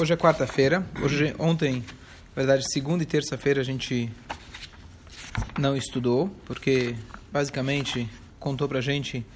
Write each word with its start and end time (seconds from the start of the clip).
Hoje 0.00 0.14
é 0.14 0.16
quarta-feira. 0.16 0.82
Hoje, 1.02 1.34
ontem, 1.38 1.74
na 1.74 2.34
verdade, 2.34 2.64
segunda 2.72 3.02
e 3.02 3.06
terça-feira 3.06 3.60
a 3.60 3.62
gente 3.62 4.10
não 5.58 5.76
estudou, 5.76 6.34
porque 6.46 6.96
basicamente 7.30 8.08
contou 8.38 8.66
pra 8.66 8.80
gente 8.80 9.26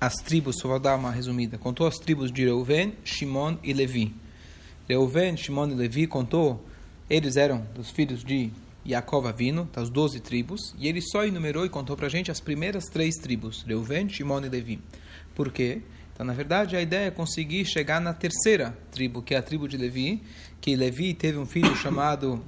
as 0.00 0.14
tribos, 0.14 0.54
só 0.60 0.68
vou 0.68 0.78
dar 0.78 0.94
uma 0.94 1.10
resumida. 1.10 1.58
Contou 1.58 1.84
as 1.84 1.96
tribos 1.96 2.30
de 2.30 2.44
Reuven, 2.44 2.94
Shimon 3.02 3.56
e 3.60 3.72
Levi. 3.72 4.14
Reuven, 4.88 5.36
Shimon 5.36 5.70
e 5.70 5.74
Levi 5.74 6.06
contou, 6.06 6.64
eles 7.10 7.36
eram 7.36 7.66
dos 7.74 7.90
filhos 7.90 8.22
de 8.22 8.52
Yaakov 8.86 9.26
Avino, 9.26 9.68
das 9.72 9.90
12 9.90 10.20
tribos, 10.20 10.76
e 10.78 10.86
ele 10.86 11.02
só 11.02 11.24
enumerou 11.24 11.66
e 11.66 11.68
contou 11.68 11.96
pra 11.96 12.08
gente 12.08 12.30
as 12.30 12.38
primeiras 12.38 12.84
três 12.84 13.16
tribos, 13.16 13.64
Reuven, 13.66 14.08
Shimon 14.08 14.44
e 14.44 14.48
Levi. 14.48 14.80
Por 15.34 15.50
quê? 15.50 15.82
Então, 16.14 16.24
na 16.24 16.32
verdade, 16.32 16.76
a 16.76 16.80
ideia 16.80 17.08
é 17.08 17.10
conseguir 17.10 17.64
chegar 17.64 18.00
na 18.00 18.14
terceira 18.14 18.78
tribo, 18.92 19.20
que 19.20 19.34
é 19.34 19.38
a 19.38 19.42
tribo 19.42 19.68
de 19.68 19.76
Levi, 19.76 20.22
que 20.60 20.76
Levi 20.76 21.12
teve 21.12 21.36
um 21.38 21.44
filho 21.44 21.74
chamado 21.76 22.40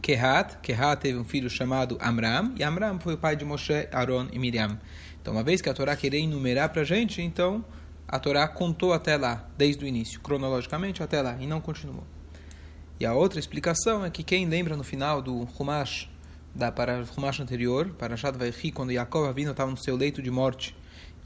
Kehat, 0.00 0.58
Kehat 0.62 1.00
teve 1.00 1.18
um 1.18 1.24
filho 1.24 1.50
chamado 1.50 1.98
Amram, 2.00 2.54
e 2.56 2.62
Amram 2.62 3.00
foi 3.00 3.14
o 3.14 3.18
pai 3.18 3.34
de 3.34 3.44
Moshe, 3.44 3.88
Aaron 3.90 4.28
e 4.32 4.38
Miriam. 4.38 4.78
Então, 5.20 5.34
uma 5.34 5.42
vez 5.42 5.60
que 5.60 5.68
a 5.68 5.74
Torá 5.74 5.96
queria 5.96 6.20
enumerar 6.20 6.68
para 6.68 6.82
a 6.82 6.84
gente, 6.84 7.20
então 7.20 7.64
a 8.06 8.20
Torá 8.20 8.46
contou 8.46 8.92
até 8.92 9.16
lá, 9.16 9.48
desde 9.58 9.84
o 9.84 9.88
início, 9.88 10.20
cronologicamente 10.20 11.02
até 11.02 11.20
lá, 11.20 11.36
e 11.40 11.48
não 11.48 11.60
continuou. 11.60 12.04
E 13.00 13.04
a 13.04 13.14
outra 13.14 13.40
explicação 13.40 14.04
é 14.04 14.10
que 14.10 14.22
quem 14.22 14.46
lembra 14.46 14.76
no 14.76 14.84
final 14.84 15.20
do 15.20 15.48
Humash, 15.58 16.08
da 16.54 16.70
para 16.70 17.04
Humash 17.16 17.40
anterior, 17.40 17.88
para 17.98 18.16
Shad 18.16 18.36
quando 18.72 18.92
Yaakov 18.92 19.26
Avino 19.26 19.50
estava 19.50 19.72
no 19.72 19.76
seu 19.76 19.96
leito 19.96 20.22
de 20.22 20.30
morte, 20.30 20.76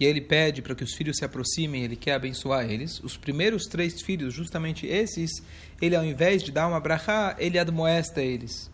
e 0.01 0.05
ele 0.05 0.21
pede 0.21 0.63
para 0.63 0.75
que 0.75 0.85
os 0.85 0.95
filhos 0.95 1.17
se 1.17 1.25
aproximem, 1.25 1.83
ele 1.83 1.97
quer 1.97 2.15
abençoar 2.15 2.71
eles. 2.71 3.01
Os 3.01 3.17
primeiros 3.17 3.65
três 3.65 4.01
filhos, 4.01 4.33
justamente 4.33 4.87
esses, 4.87 5.43
ele 5.83 5.97
ao 5.97 6.05
invés 6.05 6.43
de 6.43 6.53
dar 6.53 6.69
uma 6.69 6.79
brachá, 6.79 7.35
ele 7.39 7.59
admoesta 7.59 8.23
eles. 8.23 8.71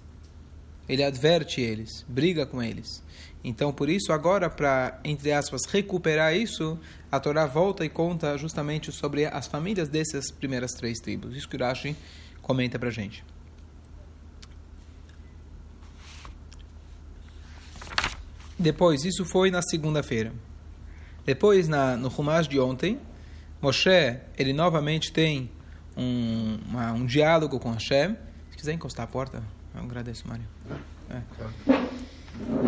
Ele 0.87 1.03
adverte 1.03 1.63
eles, 1.63 2.05
briga 2.07 2.45
com 2.45 2.63
eles. 2.63 3.03
Então, 3.43 3.73
por 3.73 3.89
isso, 3.89 4.13
agora, 4.13 4.51
para, 4.51 4.99
entre 5.05 5.33
aspas, 5.33 5.65
recuperar 5.67 6.35
isso, 6.37 6.79
a 7.11 7.19
Torá 7.19 7.47
volta 7.47 7.85
e 7.85 7.89
conta 7.89 8.37
justamente 8.37 8.93
sobre 8.93 9.27
as 9.27 9.47
famílias 9.47 9.89
dessas 9.89 10.31
primeiras 10.31 10.73
três 10.73 10.99
tribos. 10.99 11.37
Isso 11.37 11.49
que 11.49 11.57
o 11.57 11.61
Rashi 11.61 11.97
comenta 12.43 12.79
para 12.79 12.91
gente. 12.91 13.25
Depois, 18.59 19.05
isso 19.05 19.25
foi 19.25 19.51
na 19.51 19.61
segunda-feira. 19.63 20.33
Depois, 21.25 21.69
na, 21.69 21.97
no 21.97 22.09
Humash 22.09 22.47
de 22.47 22.61
ontem, 22.61 22.99
Moshe, 23.61 24.19
ele 24.37 24.53
novamente 24.53 25.13
tem 25.13 25.51
um, 25.97 26.59
uma, 26.69 26.93
um 26.93 27.07
diálogo 27.07 27.59
com 27.59 27.73
Hashem. 27.73 28.17
Se 28.51 28.57
quiser 28.57 28.73
encostar 28.73 29.05
a 29.05 29.07
porta, 29.07 29.43
eu 29.75 29.83
agradeço, 29.83 30.29
Mário. 30.29 30.45
É. 31.11 31.23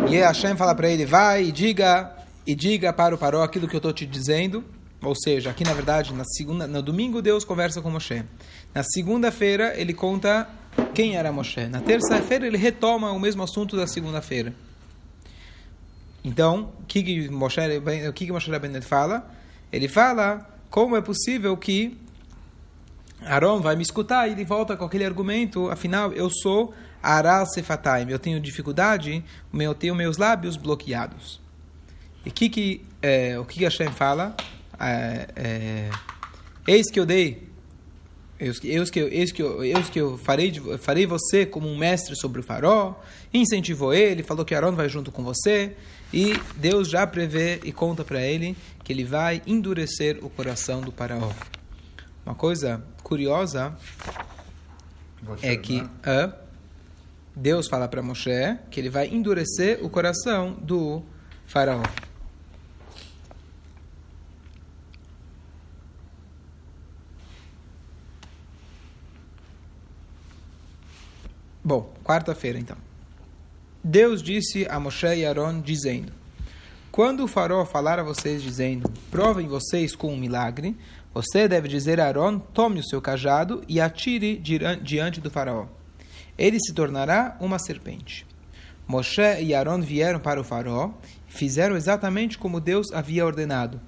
E 0.09 0.15
Hashem 0.17 0.55
fala 0.55 0.73
para 0.73 0.89
ele, 0.89 1.05
vai 1.05 1.45
e 1.45 1.51
diga, 1.51 2.15
e 2.45 2.55
diga 2.55 2.91
para 2.93 3.13
o 3.13 3.17
Paró 3.17 3.43
aquilo 3.43 3.67
que 3.67 3.75
eu 3.75 3.79
estou 3.79 3.93
te 3.93 4.05
dizendo. 4.05 4.63
Ou 5.01 5.13
seja, 5.15 5.51
aqui 5.51 5.63
na 5.63 5.73
verdade, 5.73 6.13
na 6.13 6.23
segunda, 6.25 6.65
no 6.65 6.81
domingo 6.81 7.21
Deus 7.21 7.45
conversa 7.45 7.81
com 7.81 7.91
Moshe. 7.91 8.23
Na 8.73 8.83
segunda-feira 8.83 9.73
ele 9.79 9.93
conta 9.93 10.49
quem 10.95 11.15
era 11.15 11.31
Moshe. 11.31 11.67
Na 11.67 11.81
terça-feira 11.81 12.47
ele 12.47 12.57
retoma 12.57 13.11
o 13.11 13.19
mesmo 13.19 13.43
assunto 13.43 13.77
da 13.77 13.85
segunda-feira. 13.85 14.53
Então, 16.23 16.73
o 16.81 16.85
que, 16.85 17.03
que 17.03 17.29
Moshe, 17.29 17.59
o 18.09 18.13
que, 18.13 18.25
que 18.25 18.31
Moshe 18.31 18.51
Rabbeinu 18.51 18.81
fala? 18.81 19.29
Ele 19.71 19.87
fala 19.87 20.47
como 20.69 20.95
é 20.95 21.01
possível 21.01 21.55
que 21.55 21.97
Aaron 23.21 23.61
vai 23.61 23.75
me 23.75 23.81
escutar 23.81 24.27
e 24.27 24.31
ele 24.31 24.45
volta 24.45 24.75
com 24.75 24.85
aquele 24.85 25.05
argumento, 25.05 25.69
afinal, 25.69 26.13
eu 26.13 26.29
sou 26.29 26.73
Aral 27.01 27.45
Sefataim, 27.45 28.09
eu 28.09 28.19
tenho 28.19 28.39
dificuldade, 28.39 29.23
eu 29.53 29.73
tenho 29.73 29.95
meus 29.95 30.17
lábios 30.17 30.55
bloqueados. 30.55 31.39
E 32.25 32.31
que 32.31 32.49
que, 32.49 32.85
é, 33.01 33.39
o 33.39 33.45
que, 33.45 33.59
que 33.59 33.63
Hashem 33.63 33.91
fala? 33.91 34.35
É, 34.79 35.27
é, 35.35 35.89
eis 36.67 36.91
que 36.91 36.99
eu 36.99 37.05
dei, 37.05 37.47
eis 38.39 38.59
que, 38.59 38.67
eis 38.67 38.89
que, 38.89 38.99
eu, 38.99 39.07
eis 39.11 39.31
que, 39.31 39.41
eu, 39.41 39.63
eis 39.63 39.89
que 39.89 39.99
eu 39.99 40.17
farei, 40.17 40.53
farei 40.79 41.05
você 41.05 41.45
como 41.45 41.67
um 41.67 41.77
mestre 41.77 42.15
sobre 42.15 42.41
o 42.41 42.43
farol, 42.43 43.01
incentivou 43.33 43.93
ele, 43.93 44.23
falou 44.23 44.43
que 44.45 44.53
Aaron 44.53 44.73
vai 44.73 44.89
junto 44.89 45.11
com 45.11 45.23
você, 45.23 45.75
e 46.13 46.33
Deus 46.55 46.89
já 46.89 47.05
prevê 47.05 47.59
e 47.63 47.71
conta 47.71 48.03
para 48.03 48.21
ele 48.21 48.55
que 48.83 48.93
ele 48.93 49.03
vai 49.03 49.41
endurecer 49.45 50.19
o 50.23 50.29
coração 50.29 50.81
do 50.81 50.91
faraó. 50.91 51.31
Uma 52.25 52.35
coisa 52.35 52.83
curiosa 53.03 53.77
você, 55.21 55.47
é 55.47 55.57
que 55.57 55.81
né? 55.81 56.33
Deus 57.35 57.67
fala 57.67 57.87
para 57.87 58.01
Moshe 58.01 58.57
que 58.71 58.79
ele 58.79 58.89
vai 58.89 59.07
endurecer 59.07 59.83
o 59.83 59.89
coração 59.89 60.53
do 60.53 61.03
faraó. 61.45 61.83
Bom, 71.63 71.93
quarta-feira 72.03 72.57
então. 72.57 72.86
Deus 73.83 74.21
disse 74.21 74.67
a 74.69 74.79
Moshe 74.79 75.07
e 75.07 75.25
Aaron, 75.25 75.61
dizendo: 75.61 76.11
Quando 76.91 77.23
o 77.23 77.27
faraó 77.27 77.65
falar 77.65 77.99
a 77.99 78.03
vocês, 78.03 78.41
dizendo: 78.41 78.91
Provem 79.11 79.47
vocês 79.47 79.95
com 79.95 80.13
um 80.13 80.17
milagre, 80.17 80.75
você 81.13 81.47
deve 81.47 81.67
dizer 81.67 81.99
a 81.99 82.05
Aaron: 82.05 82.39
Tome 82.39 82.79
o 82.79 82.87
seu 82.87 83.01
cajado 83.01 83.63
e 83.67 83.79
atire 83.79 84.41
diante 84.81 85.21
do 85.21 85.29
faraó. 85.29 85.67
Ele 86.37 86.59
se 86.59 86.73
tornará 86.73 87.37
uma 87.39 87.59
serpente. 87.59 88.25
Moshe 88.87 89.41
e 89.41 89.53
Aaron 89.53 89.81
vieram 89.81 90.19
para 90.19 90.39
o 90.39 90.43
faraó 90.43 90.91
e 91.29 91.33
fizeram 91.33 91.75
exatamente 91.75 92.37
como 92.37 92.61
Deus 92.61 92.91
havia 92.93 93.25
ordenado. 93.25 93.81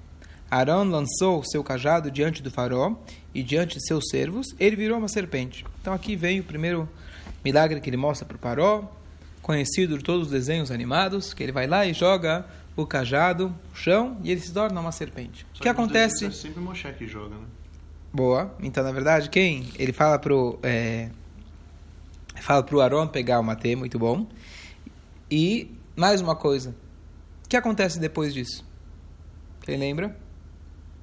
Arão 0.50 0.82
lançou 0.82 1.44
seu 1.44 1.62
cajado 1.62 2.10
diante 2.10 2.42
do 2.42 2.50
faraó 2.50 2.96
e 3.32 3.40
diante 3.40 3.78
de 3.78 3.86
seus 3.86 4.08
servos, 4.10 4.48
ele 4.58 4.74
virou 4.74 4.98
uma 4.98 5.06
serpente. 5.06 5.64
Então 5.80 5.94
aqui 5.94 6.16
vem 6.16 6.40
o 6.40 6.44
primeiro 6.44 6.88
milagre 7.44 7.80
que 7.80 7.88
ele 7.88 7.96
mostra 7.96 8.26
para 8.26 8.36
o 8.36 8.40
faraó, 8.40 8.82
conhecido 9.50 9.98
de 9.98 10.04
todos 10.04 10.26
os 10.26 10.30
desenhos 10.30 10.70
animados, 10.70 11.34
que 11.34 11.42
ele 11.42 11.50
vai 11.50 11.66
lá 11.66 11.84
e 11.84 11.92
joga 11.92 12.46
o 12.76 12.86
cajado 12.86 13.48
no 13.48 13.76
chão 13.76 14.16
e 14.22 14.30
ele 14.30 14.40
se 14.40 14.52
torna 14.52 14.80
uma 14.80 14.92
serpente. 14.92 15.44
O 15.56 15.60
que 15.60 15.68
acontece? 15.68 16.26
É 16.26 16.30
sempre 16.30 16.60
Moshe 16.60 16.90
que 16.92 17.04
joga, 17.08 17.34
né? 17.34 17.46
Boa. 18.12 18.54
Então, 18.60 18.84
na 18.84 18.92
verdade, 18.92 19.28
quem? 19.28 19.68
Ele 19.76 19.92
fala 19.92 20.20
pro 20.20 20.56
é, 20.62 21.10
fala 22.40 22.62
pro 22.62 22.80
Aaron 22.80 23.08
pegar 23.08 23.40
o 23.40 23.42
matê, 23.42 23.74
muito 23.74 23.98
bom. 23.98 24.24
E 25.28 25.68
mais 25.96 26.20
uma 26.20 26.36
coisa. 26.36 26.72
O 27.44 27.48
que 27.48 27.56
acontece 27.56 27.98
depois 27.98 28.32
disso? 28.32 28.64
Quem 29.62 29.76
lembra? 29.76 30.16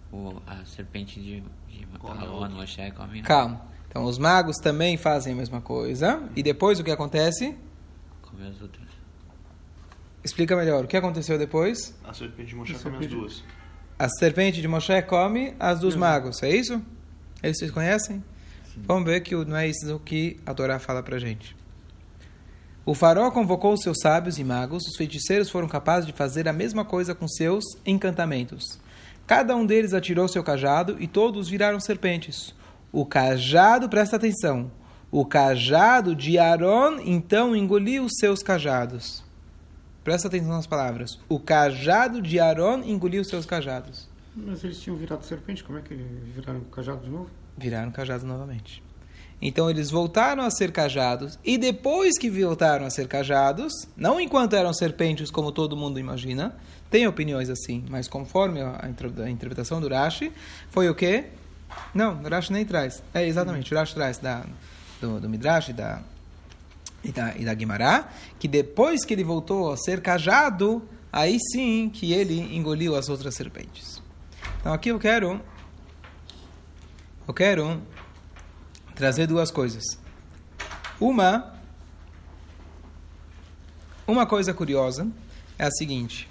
O, 0.10 0.42
a 0.48 0.64
serpente 0.64 1.20
de, 1.20 1.44
de 1.68 1.88
Aaron, 2.02 2.50
Moshe 2.52 2.92
come. 2.96 3.22
Calma. 3.24 3.62
Então, 3.90 4.06
os 4.06 4.18
magos 4.18 4.56
também 4.56 4.96
fazem 4.96 5.34
a 5.34 5.36
mesma 5.36 5.60
coisa. 5.60 6.24
E 6.34 6.42
depois 6.42 6.80
o 6.80 6.84
que 6.84 6.92
acontece? 6.92 7.54
Come 8.38 8.50
as 8.50 8.62
outras. 8.62 8.88
Explica 10.24 10.56
melhor. 10.56 10.86
O 10.86 10.88
que 10.88 10.96
aconteceu 10.96 11.40
depois? 11.40 11.96
A 12.04 12.14
serpente 12.14 12.50
de 12.50 12.56
Moshe 12.56 12.74
come 12.76 12.98
as 12.98 13.08
duas. 13.08 13.44
A 13.98 14.10
serpente 14.10 14.62
de 14.62 14.68
Moshe 14.68 15.02
come 15.02 15.56
as 15.60 15.80
dos 15.80 15.96
magos. 15.96 16.44
É 16.44 16.56
isso? 16.56 16.80
Eles 17.42 17.58
vocês 17.58 17.72
conhecem? 17.72 18.24
Sim. 18.72 18.84
Vamos 18.86 19.06
ver 19.06 19.22
que 19.22 19.34
não 19.34 19.58
é 19.58 19.68
isso 19.68 20.00
que 20.06 20.40
a 20.46 20.54
Torá 20.54 20.78
fala 20.78 21.02
pra 21.02 21.18
gente. 21.18 21.56
O 22.86 22.94
faraó 22.94 23.32
convocou 23.32 23.74
os 23.74 23.82
seus 23.82 23.98
sábios 24.00 24.38
e 24.38 24.44
magos. 24.44 24.84
Os 24.86 24.96
feiticeiros 24.96 25.50
foram 25.50 25.68
capazes 25.68 26.06
de 26.06 26.14
fazer 26.14 26.48
a 26.48 26.54
mesma 26.54 26.86
coisa 26.86 27.16
com 27.16 27.28
seus 27.28 27.64
encantamentos. 27.86 28.80
Cada 29.26 29.56
um 29.56 29.66
deles 29.66 29.94
atirou 29.94 30.28
seu 30.28 30.44
cajado 30.44 30.96
e 31.00 31.08
todos 31.08 31.50
viraram 31.50 31.80
serpentes. 31.80 32.54
O 32.92 33.04
cajado, 33.04 33.90
presta 33.90 34.16
atenção, 34.16 34.72
o 35.20 35.26
cajado 35.26 36.16
de 36.16 36.38
Aaron 36.38 37.00
então 37.04 37.56
engoliu 37.56 38.04
os 38.04 38.12
seus 38.20 38.44
cajados. 38.44 39.24
Presta 40.04 40.28
atenção 40.28 40.52
nas 40.52 40.68
palavras. 40.68 41.18
O 41.28 41.40
cajado 41.40 42.22
de 42.22 42.40
Aaron 42.40 42.84
engoliu 42.84 43.24
os 43.24 43.28
seus 43.28 43.44
cajados. 43.44 44.08
Mas 44.36 44.64
eles 44.64 44.80
tinham 44.80 44.96
virado 44.96 45.26
serpente, 45.26 45.64
como 45.64 45.80
é 45.80 45.82
que 45.82 45.96
viraram 45.96 46.62
cajado 46.66 47.04
de 47.04 47.10
novo? 47.10 47.32
Viraram 47.58 47.90
cajado 47.90 48.28
novamente. 48.28 48.84
Então 49.42 49.68
eles 49.72 49.90
voltaram 49.90 50.44
a 50.44 50.52
ser 50.52 50.72
cajados, 50.72 51.40
e 51.44 51.58
depois 51.58 52.20
que 52.20 52.30
voltaram 52.30 52.86
a 52.86 52.90
ser 52.92 53.08
cajados, 53.08 53.74
não 53.98 54.22
enquanto 54.22 54.56
eram 54.56 54.72
serpentes, 54.72 55.32
como 55.32 55.52
todo 55.52 55.76
mundo 55.76 56.00
imagina, 56.00 56.56
tem 56.92 57.08
opiniões 57.08 57.50
assim, 57.50 57.84
mas 57.90 58.08
conforme 58.08 58.62
a, 58.62 58.88
interpretação 59.32 59.82
do 59.82 59.88
Rashi, 59.88 60.32
foi 60.70 60.88
o 60.90 60.94
quê? 60.94 61.26
Não, 61.92 62.22
o 62.22 62.30
Rashi 62.30 62.54
nem 62.54 62.64
traz. 62.64 63.02
É 63.16 63.28
exatamente, 63.28 63.74
o 63.74 63.78
Rashi 63.78 63.96
traz 63.96 64.20
da, 64.20 64.46
do, 65.00 65.20
do 65.20 65.30
Midrash 65.30 65.74
da, 65.74 66.02
e 67.04 67.12
da, 67.12 67.36
e 67.36 67.46
da 67.46 67.54
Guimará, 67.54 68.10
que 68.40 68.48
depois 68.48 69.06
que 69.06 69.14
ele 69.14 69.24
voltou 69.24 69.72
a 69.72 69.78
ser 69.78 70.02
cajado, 70.02 70.88
aí 71.12 71.38
sim 71.52 71.90
que 71.90 72.14
ele 72.14 72.40
engoliu 72.56 72.96
as 72.96 73.10
outras 73.10 73.36
serpentes. 73.36 74.02
Então 74.60 74.74
aqui 74.74 74.90
eu 74.90 75.00
quero, 75.00 75.42
eu 77.28 77.34
quero 77.34 77.82
trazer 78.96 79.28
duas 79.28 79.52
coisas. 79.52 79.84
Uma, 81.00 81.54
uma 84.08 84.26
coisa 84.26 84.54
curiosa 84.54 85.08
é 85.58 85.66
a 85.66 85.72
seguinte: 85.72 86.28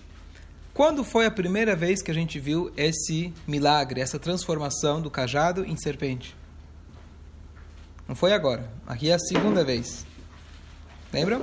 quando 0.75 1.05
foi 1.05 1.27
a 1.27 1.31
primeira 1.31 1.75
vez 1.77 2.03
que 2.03 2.11
a 2.11 2.15
gente 2.15 2.39
viu 2.39 2.73
esse 2.77 3.33
milagre, 3.47 4.01
essa 4.01 4.19
transformação 4.19 5.01
do 5.01 5.11
cajado 5.11 5.65
em 5.65 5.77
serpente? 5.77 6.37
Não 8.09 8.15
foi 8.15 8.33
agora. 8.33 8.71
Aqui 8.87 9.11
é 9.11 9.15
a 9.15 9.19
segunda 9.19 9.65
vez. 9.65 10.07
Lembram? 11.13 11.43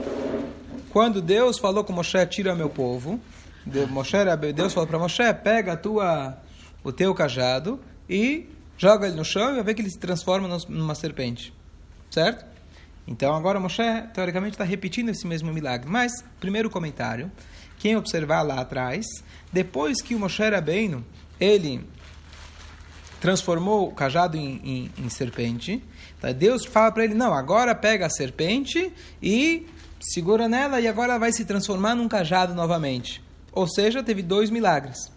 Quando 0.90 1.22
Deus 1.22 1.58
falou 1.58 1.84
com 1.84 1.92
Moshe, 1.92 2.26
tira 2.28 2.56
meu 2.56 2.70
povo, 2.70 3.20
Deus, 3.66 4.74
falou 4.74 4.88
para 4.88 5.00
Moshe, 5.00 5.34
pega 5.44 5.76
tua, 5.76 6.38
o 6.84 6.92
teu 6.92 7.14
cajado 7.16 7.80
e 8.08 8.50
joga 8.78 9.08
ele 9.08 9.16
no 9.16 9.26
chão 9.26 9.52
e 9.52 9.56
vai 9.56 9.64
ver 9.64 9.74
que 9.74 9.82
ele 9.82 9.90
se 9.90 9.98
transforma 9.98 10.48
numa 10.68 10.94
serpente. 10.94 11.54
Certo? 12.10 12.46
Então 13.08 13.36
agora 13.36 13.60
Moshe, 13.60 13.84
teoricamente, 14.14 14.54
está 14.54 14.64
repetindo 14.64 15.10
esse 15.10 15.26
mesmo 15.26 15.52
milagre. 15.52 15.90
Mas, 15.90 16.12
primeiro 16.40 16.70
comentário, 16.70 17.32
quem 17.80 17.96
observar 17.96 18.42
lá 18.44 18.62
atrás, 18.62 19.06
depois 19.52 20.02
que 20.02 20.16
o 20.16 20.20
Moshe 20.20 20.48
Rabbeinu, 20.48 21.04
ele 21.40 21.86
transformou 23.20 23.88
o 23.88 23.92
cajado 23.92 24.38
em, 24.38 24.62
em, 24.64 24.92
em 24.98 25.10
serpente? 25.10 25.84
Deus 26.32 26.64
fala 26.66 26.92
para 26.92 27.04
ele, 27.04 27.14
não, 27.14 27.34
agora 27.34 27.76
pega 27.76 28.06
a 28.06 28.10
serpente 28.10 28.94
e 29.22 29.68
segura 30.00 30.48
nela 30.48 30.80
e 30.80 30.88
agora 30.88 31.20
vai 31.20 31.34
se 31.34 31.44
transformar 31.44 31.96
num 31.96 32.08
cajado 32.08 32.54
novamente. 32.54 33.22
Ou 33.52 33.68
seja, 33.68 34.02
teve 34.02 34.22
dois 34.22 34.50
milagres, 34.50 35.12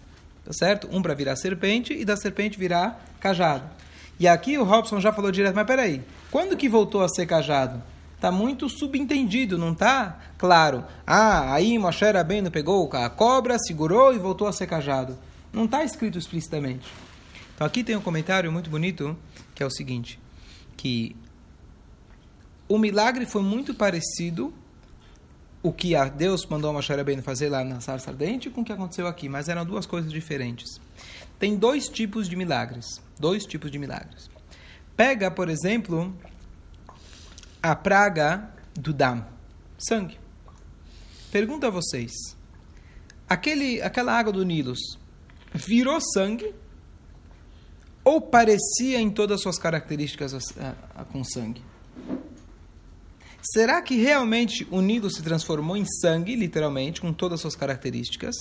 tá 0.45 0.53
certo? 0.53 0.89
Um 0.91 1.01
para 1.01 1.15
virar 1.15 1.37
serpente 1.37 1.93
e 1.93 2.05
da 2.05 2.17
serpente 2.17 2.59
virar 2.59 3.05
cajado. 3.21 3.71
E 4.19 4.27
aqui 4.27 4.57
o 4.59 4.65
Robson 4.65 5.01
já 5.01 5.13
falou 5.13 5.31
direto, 5.31 5.55
mas 5.55 5.67
peraí, 5.67 6.03
quando 6.31 6.57
que 6.57 6.69
voltou 6.69 7.03
a 7.03 7.09
ser 7.09 7.27
cajado? 7.27 7.83
Está 8.15 8.33
muito 8.33 8.69
subentendido, 8.69 9.59
não 9.59 9.73
está 9.73 10.19
claro. 10.39 10.85
Ah, 11.07 11.53
aí 11.53 11.79
Moshe 11.79 12.05
Rabbeinu 12.05 12.51
pegou 12.51 12.91
a 12.95 13.11
cobra, 13.11 13.59
segurou 13.59 14.15
e 14.15 14.19
voltou 14.19 14.49
a 14.49 14.53
ser 14.53 14.67
cajado. 14.67 15.19
Não 15.53 15.67
está 15.67 15.85
escrito 15.85 16.19
explicitamente. 16.19 16.91
Então 17.55 17.67
aqui 17.67 17.85
tem 17.85 17.95
um 17.95 18.01
comentário 18.01 18.51
muito 18.51 18.71
bonito, 18.71 19.17
que 19.55 19.63
é 19.63 19.67
o 19.67 19.71
seguinte, 19.71 20.19
que 20.77 21.17
o 22.69 22.79
milagre 22.79 23.27
foi 23.27 23.43
muito 23.43 23.75
parecido 23.75 24.53
o 25.63 25.73
que 25.73 25.95
Deus 26.17 26.47
mandou 26.47 26.71
a 26.71 26.73
Moshe 26.73 26.93
Rabbeinu 26.93 27.23
fazer 27.23 27.49
lá 27.49 27.65
na 27.65 27.81
sarça 27.81 28.11
ardente 28.11 28.51
com 28.51 28.61
o 28.61 28.65
que 28.65 28.73
aconteceu 28.73 29.07
aqui, 29.07 29.29
mas 29.29 29.49
eram 29.49 29.65
duas 29.65 29.85
coisas 29.85 30.13
diferentes. 30.13 30.81
Tem 31.39 31.57
dois 31.57 31.89
tipos 31.89 32.29
de 32.29 32.37
milagres, 32.37 33.03
dois 33.19 33.45
tipos 33.45 33.71
de 33.71 33.79
milagres. 33.79 34.31
Pega, 34.97 35.31
por 35.31 35.49
exemplo, 35.49 36.17
a 37.63 37.75
praga 37.75 38.49
do 38.75 38.93
dam, 38.93 39.27
sangue. 39.77 40.19
Pergunto 41.33 41.67
a 41.67 41.71
vocês, 41.71 42.13
aquele, 43.29 43.83
aquela 43.83 44.17
água 44.17 44.33
do 44.33 44.45
Nilo 44.45 44.75
virou 45.53 46.01
sangue 46.01 46.55
ou 48.07 48.21
parecia 48.21 49.01
em 49.01 49.11
todas 49.11 49.39
as 49.39 49.43
suas 49.43 49.59
características 49.59 50.33
com 51.11 51.25
sangue? 51.25 51.61
Será 53.43 53.83
que 53.83 53.97
realmente 53.97 54.65
o 54.71 54.81
Nilo 54.81 55.11
se 55.11 55.21
transformou 55.21 55.77
em 55.77 55.85
sangue, 55.85 56.37
literalmente, 56.37 57.01
com 57.01 57.13
todas 57.13 57.39
as 57.39 57.41
suas 57.41 57.57
características? 57.57 58.37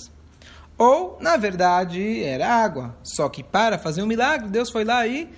Ou, 0.78 1.18
na 1.20 1.36
verdade, 1.36 2.22
era 2.22 2.48
água. 2.48 2.96
Só 3.02 3.28
que 3.28 3.42
para 3.42 3.76
fazer 3.76 4.02
um 4.02 4.06
milagre, 4.06 4.48
Deus 4.48 4.70
foi 4.70 4.84
lá 4.84 5.04
e 5.04 5.28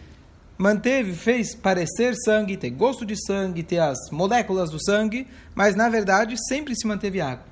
manteve, 0.58 1.14
fez 1.14 1.54
parecer 1.54 2.14
sangue, 2.14 2.58
ter 2.58 2.70
gosto 2.70 3.06
de 3.06 3.16
sangue, 3.16 3.62
ter 3.62 3.78
as 3.78 4.10
moléculas 4.12 4.69
do 4.69 4.84
sangue, 4.84 5.26
mas 5.54 5.74
na 5.74 5.88
verdade 5.88 6.36
sempre 6.48 6.76
se 6.76 6.86
manteve 6.86 7.19
água. 7.19 7.46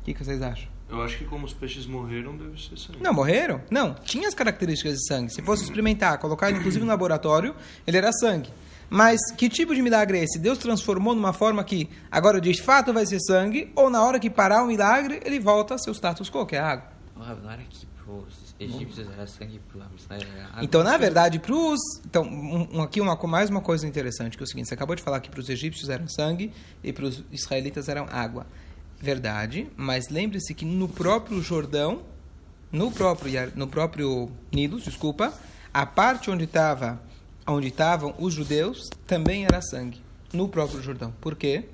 O 0.00 0.04
que 0.04 0.14
vocês 0.14 0.42
acham? 0.42 0.68
Eu 0.90 1.02
acho 1.02 1.18
que 1.18 1.24
como 1.24 1.46
os 1.46 1.52
peixes 1.52 1.86
morreram, 1.86 2.36
deve 2.36 2.60
ser 2.60 2.76
sangue. 2.76 3.00
Não, 3.00 3.14
morreram? 3.14 3.60
Não, 3.70 3.94
tinha 3.94 4.26
as 4.26 4.34
características 4.34 4.98
de 4.98 5.06
sangue. 5.06 5.32
Se 5.32 5.40
fosse 5.40 5.62
experimentar, 5.62 6.18
colocar 6.18 6.48
ele 6.48 6.58
inclusive 6.58 6.84
no 6.84 6.90
laboratório, 6.90 7.54
ele 7.86 7.96
era 7.96 8.12
sangue. 8.12 8.50
Mas 8.88 9.20
que 9.36 9.48
tipo 9.48 9.72
de 9.72 9.80
milagre 9.80 10.18
é 10.18 10.24
esse? 10.24 10.36
Deus 10.36 10.58
transformou 10.58 11.14
numa 11.14 11.32
forma 11.32 11.62
que 11.62 11.88
agora 12.10 12.40
de 12.40 12.60
fato 12.60 12.92
vai 12.92 13.06
ser 13.06 13.20
sangue, 13.20 13.70
ou 13.76 13.88
na 13.88 14.02
hora 14.02 14.18
que 14.18 14.28
parar 14.28 14.64
o 14.64 14.66
milagre, 14.66 15.20
ele 15.24 15.38
volta 15.38 15.76
a 15.76 15.78
seu 15.78 15.94
status 15.94 16.28
quo, 16.28 16.44
que 16.44 16.56
é 16.56 16.60
água. 16.60 16.90
Na 17.16 17.52
hora 17.52 17.62
que 17.68 17.86
os 18.08 18.54
egípcios 18.58 19.08
era 19.08 19.26
sangue, 19.28 19.60
era 20.08 20.46
água. 20.46 20.64
Então, 20.64 20.82
na 20.82 20.96
verdade, 20.96 21.38
para 21.38 21.54
os. 21.54 21.78
Então, 22.04 22.24
um, 22.24 22.82
aqui 22.82 23.00
uma, 23.00 23.14
mais 23.28 23.48
uma 23.48 23.60
coisa 23.60 23.86
interessante, 23.86 24.36
que 24.36 24.42
é 24.42 24.44
o 24.44 24.48
seguinte: 24.48 24.68
você 24.68 24.74
acabou 24.74 24.96
de 24.96 25.02
falar 25.02 25.20
que 25.20 25.30
para 25.30 25.38
os 25.38 25.48
egípcios 25.48 25.88
eram 25.88 26.08
sangue 26.08 26.52
e 26.82 26.92
para 26.92 27.04
os 27.04 27.22
israelitas 27.30 27.88
eram 27.88 28.06
água 28.10 28.44
verdade, 29.00 29.66
mas 29.76 30.08
lembre-se 30.08 30.54
que 30.54 30.64
no 30.64 30.86
próprio 30.88 31.40
Jordão, 31.40 32.02
no 32.70 32.90
próprio, 32.90 33.52
no 33.56 33.66
próprio 33.66 34.30
Nilo, 34.52 34.78
desculpa, 34.78 35.32
a 35.72 35.86
parte 35.86 36.30
onde 36.30 36.44
estava 36.44 37.00
onde 37.46 37.68
estavam 37.68 38.14
os 38.18 38.34
judeus 38.34 38.90
também 39.06 39.44
era 39.44 39.60
sangue 39.60 40.00
no 40.32 40.48
próprio 40.48 40.82
Jordão. 40.82 41.12
Por 41.20 41.34
quê? 41.34 41.64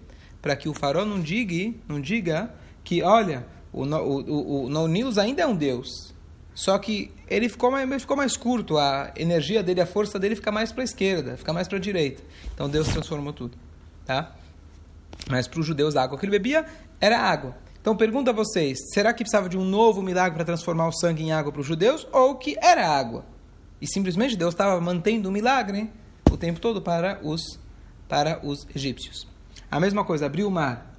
Para 0.41 0.57
que 0.57 0.69
o 0.69 0.75
faraó 0.75 1.05
não 1.05 1.21
diga, 1.21 1.77
não 1.89 2.01
diga 2.01 2.51
que, 2.83 3.03
olha, 3.03 3.47
o, 3.73 3.85
o, 3.85 4.67
o, 4.67 4.67
o 4.67 4.89
Nilo 4.89 5.19
ainda 5.21 5.43
é 5.43 5.47
um 5.47 5.57
deus. 5.57 6.15
Só 6.55 6.79
que 6.79 7.13
ele 7.29 7.51
ficou 7.51 7.71
mais, 7.71 8.01
ficou 8.01 8.17
mais 8.17 8.37
curto, 8.37 8.79
a 8.79 9.13
energia 9.17 9.63
dele, 9.63 9.83
a 9.83 9.87
força 9.87 10.19
dele 10.19 10.35
fica 10.35 10.51
mais 10.51 10.73
para 10.73 10.83
a 10.83 10.85
esquerda, 10.85 11.37
fica 11.37 11.53
mais 11.53 11.69
para 11.69 11.77
a 11.77 11.81
direita. 11.81 12.23
Então 12.55 12.69
Deus 12.69 12.89
transformou 12.89 13.33
tudo, 13.33 13.59
tá? 14.07 14.35
Mas 15.29 15.47
para 15.47 15.61
os 15.61 15.67
judeus 15.67 15.97
a 15.97 16.03
água 16.03 16.19
que 16.19 16.25
ele 16.25 16.31
bebia 16.31 16.65
era 17.01 17.19
água. 17.19 17.57
Então 17.81 17.97
pergunto 17.97 18.31
a 18.31 18.33
vocês, 18.33 18.79
será 18.93 19.13
que 19.13 19.23
precisava 19.23 19.49
de 19.49 19.57
um 19.57 19.65
novo 19.65 20.03
milagre 20.03 20.35
para 20.35 20.45
transformar 20.45 20.89
o 20.89 20.93
sangue 20.93 21.23
em 21.23 21.33
água 21.33 21.53
para 21.53 21.61
os 21.61 21.67
judeus 21.67 22.07
ou 22.13 22.35
que 22.35 22.57
era 22.61 22.89
água? 22.89 23.25
E 23.81 23.87
simplesmente 23.87 24.37
Deus 24.37 24.55
estava 24.55 24.81
mantendo 24.81 25.29
o 25.29 25.33
milagre 25.33 25.91
o 26.31 26.37
tempo 26.37 26.61
todo 26.61 26.83
para 26.83 27.21
os 27.23 27.59
para 28.09 28.45
os 28.45 28.67
egípcios. 28.75 29.27
A 29.71 29.81
mesma 29.81 30.05
coisa, 30.05 30.27
abriu 30.27 30.49
o 30.49 30.51
mar. 30.51 30.95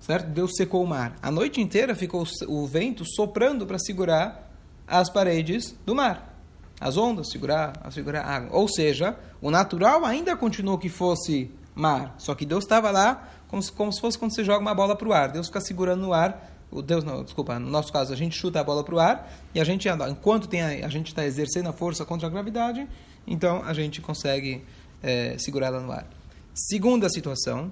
Certo? 0.00 0.28
Deus 0.28 0.52
secou 0.56 0.82
o 0.82 0.86
mar. 0.86 1.16
A 1.22 1.30
noite 1.30 1.60
inteira 1.60 1.94
ficou 1.94 2.26
o 2.48 2.66
vento 2.66 3.04
soprando 3.04 3.64
para 3.64 3.78
segurar 3.78 4.50
as 4.86 5.08
paredes 5.08 5.76
do 5.86 5.94
mar. 5.94 6.36
As 6.80 6.96
ondas, 6.96 7.30
segurar, 7.30 7.72
segurar 7.92 8.22
a 8.22 8.36
água. 8.36 8.58
Ou 8.58 8.68
seja, 8.68 9.16
o 9.40 9.50
natural 9.50 10.04
ainda 10.04 10.36
continuou 10.36 10.78
que 10.78 10.88
fosse 10.88 11.48
mar. 11.74 12.14
Só 12.18 12.34
que 12.34 12.44
Deus 12.44 12.64
estava 12.64 12.90
lá 12.90 13.28
como 13.48 13.62
se, 13.62 13.72
como 13.72 13.92
se 13.92 14.00
fosse 14.00 14.18
quando 14.18 14.34
você 14.34 14.44
joga 14.44 14.60
uma 14.60 14.74
bola 14.74 14.96
para 14.96 15.08
o 15.08 15.12
ar. 15.12 15.30
Deus 15.30 15.46
fica 15.46 15.60
segurando 15.60 16.02
no 16.02 16.12
ar. 16.12 16.50
O 16.70 16.80
Deus 16.80 17.04
não, 17.04 17.22
desculpa, 17.22 17.58
no 17.58 17.68
nosso 17.68 17.92
caso, 17.92 18.12
a 18.12 18.16
gente 18.16 18.36
chuta 18.36 18.60
a 18.60 18.64
bola 18.64 18.82
para 18.82 18.94
o 18.94 18.98
ar 18.98 19.30
e 19.54 19.60
a 19.60 19.64
gente, 19.64 19.86
enquanto 20.08 20.48
tem 20.48 20.62
a, 20.62 20.86
a 20.86 20.88
gente 20.88 21.08
está 21.08 21.22
exercendo 21.22 21.68
a 21.68 21.72
força 21.72 22.02
contra 22.06 22.26
a 22.26 22.30
gravidade, 22.30 22.88
então 23.26 23.62
a 23.62 23.74
gente 23.74 24.00
consegue 24.00 24.64
é, 25.02 25.36
segurar 25.38 25.66
ela 25.66 25.80
no 25.80 25.92
ar. 25.92 26.06
Segunda 26.54 27.10
situação, 27.10 27.70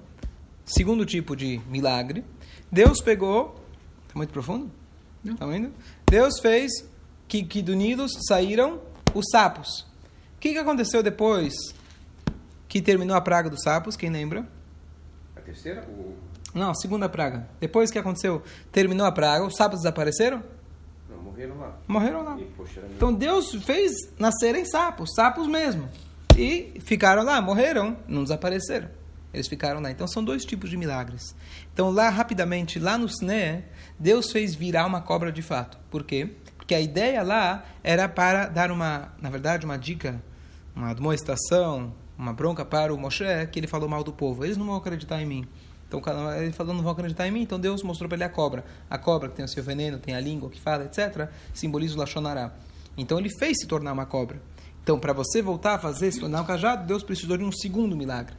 segundo 0.63 1.03
tipo 1.03 1.35
de 1.35 1.59
milagre, 1.67 2.23
Deus 2.71 3.01
pegou. 3.01 3.59
Está 4.03 4.13
muito 4.15 4.31
profundo? 4.31 4.69
Está 5.25 5.47
vendo? 5.47 5.73
Deus 6.07 6.39
fez 6.39 6.71
que, 7.27 7.43
que 7.43 7.61
do 7.61 7.73
Nilo 7.73 8.05
saíram 8.27 8.81
os 9.15 9.25
sapos. 9.31 9.81
O 10.35 10.39
que, 10.39 10.51
que 10.51 10.57
aconteceu 10.57 11.01
depois 11.01 11.53
que 12.71 12.81
terminou 12.81 13.17
a 13.17 13.19
praga 13.19 13.49
dos 13.49 13.63
sapos? 13.63 13.97
Quem 13.97 14.09
lembra? 14.09 14.47
A 15.35 15.41
terceira? 15.41 15.85
Ou... 15.89 16.15
Não, 16.53 16.69
a 16.69 16.73
segunda 16.73 17.09
praga. 17.09 17.45
Depois 17.59 17.91
que 17.91 17.99
aconteceu, 17.99 18.41
terminou 18.71 19.05
a 19.05 19.11
praga, 19.11 19.45
os 19.45 19.57
sapos 19.57 19.79
desapareceram? 19.79 20.41
Não, 21.09 21.17
morreram 21.21 21.57
lá. 21.57 21.77
Morreram 21.85 22.23
lá. 22.23 22.39
Então 22.95 23.13
Deus 23.13 23.53
fez 23.65 23.91
nascerem 24.17 24.63
sapos, 24.63 25.13
sapos 25.13 25.47
mesmo. 25.47 25.89
E 26.37 26.79
ficaram 26.85 27.23
lá, 27.23 27.41
morreram, 27.41 27.97
não 28.07 28.23
desapareceram. 28.23 28.87
Eles 29.33 29.49
ficaram 29.49 29.81
lá. 29.81 29.91
Então 29.91 30.07
são 30.07 30.23
dois 30.23 30.45
tipos 30.45 30.69
de 30.69 30.77
milagres. 30.77 31.35
Então 31.73 31.91
lá, 31.91 32.07
rapidamente, 32.07 32.79
lá 32.79 32.97
no 32.97 33.07
Sne, 33.07 33.65
Deus 33.99 34.31
fez 34.31 34.55
virar 34.55 34.85
uma 34.85 35.01
cobra 35.01 35.29
de 35.29 35.41
fato. 35.41 35.77
Por 35.89 36.05
quê? 36.05 36.35
Porque 36.55 36.73
a 36.73 36.79
ideia 36.79 37.21
lá 37.21 37.65
era 37.83 38.07
para 38.07 38.47
dar 38.47 38.71
uma, 38.71 39.11
na 39.21 39.29
verdade, 39.29 39.65
uma 39.65 39.77
dica, 39.77 40.23
uma 40.73 40.93
demonstração, 40.95 41.93
uma 42.21 42.33
bronca 42.33 42.63
para 42.63 42.93
o 42.93 42.97
Moshe, 42.97 43.25
que 43.51 43.59
ele 43.59 43.67
falou 43.67 43.89
mal 43.89 44.03
do 44.03 44.13
povo. 44.13 44.45
Eles 44.45 44.55
não 44.55 44.67
vão 44.67 44.75
acreditar 44.75 45.19
em 45.21 45.25
mim. 45.25 45.47
Então 45.87 45.99
ele 46.37 46.51
falou, 46.51 46.73
não 46.73 46.83
vão 46.83 46.91
acreditar 46.91 47.27
em 47.27 47.31
mim. 47.31 47.41
Então 47.41 47.59
Deus 47.59 47.81
mostrou 47.81 48.07
para 48.07 48.15
ele 48.15 48.23
a 48.23 48.29
cobra. 48.29 48.63
A 48.89 48.97
cobra 48.97 49.27
que 49.27 49.35
tem 49.35 49.43
o 49.43 49.47
seu 49.47 49.63
veneno, 49.63 49.97
tem 49.97 50.15
a 50.15 50.19
língua 50.19 50.49
que 50.49 50.61
fala, 50.61 50.85
etc. 50.85 51.29
Simboliza 51.53 51.95
o 51.95 51.97
Lachonará. 51.97 52.53
Então 52.95 53.17
ele 53.17 53.29
fez 53.39 53.57
se 53.59 53.67
tornar 53.67 53.91
uma 53.91 54.05
cobra. 54.05 54.39
Então 54.83 54.99
para 54.99 55.13
você 55.13 55.41
voltar 55.41 55.73
a 55.75 55.79
fazer, 55.79 56.11
se 56.11 56.19
tornar 56.19 56.41
um 56.41 56.45
cajado, 56.45 56.85
Deus 56.85 57.03
precisou 57.03 57.37
de 57.37 57.43
um 57.43 57.51
segundo 57.51 57.97
milagre. 57.97 58.35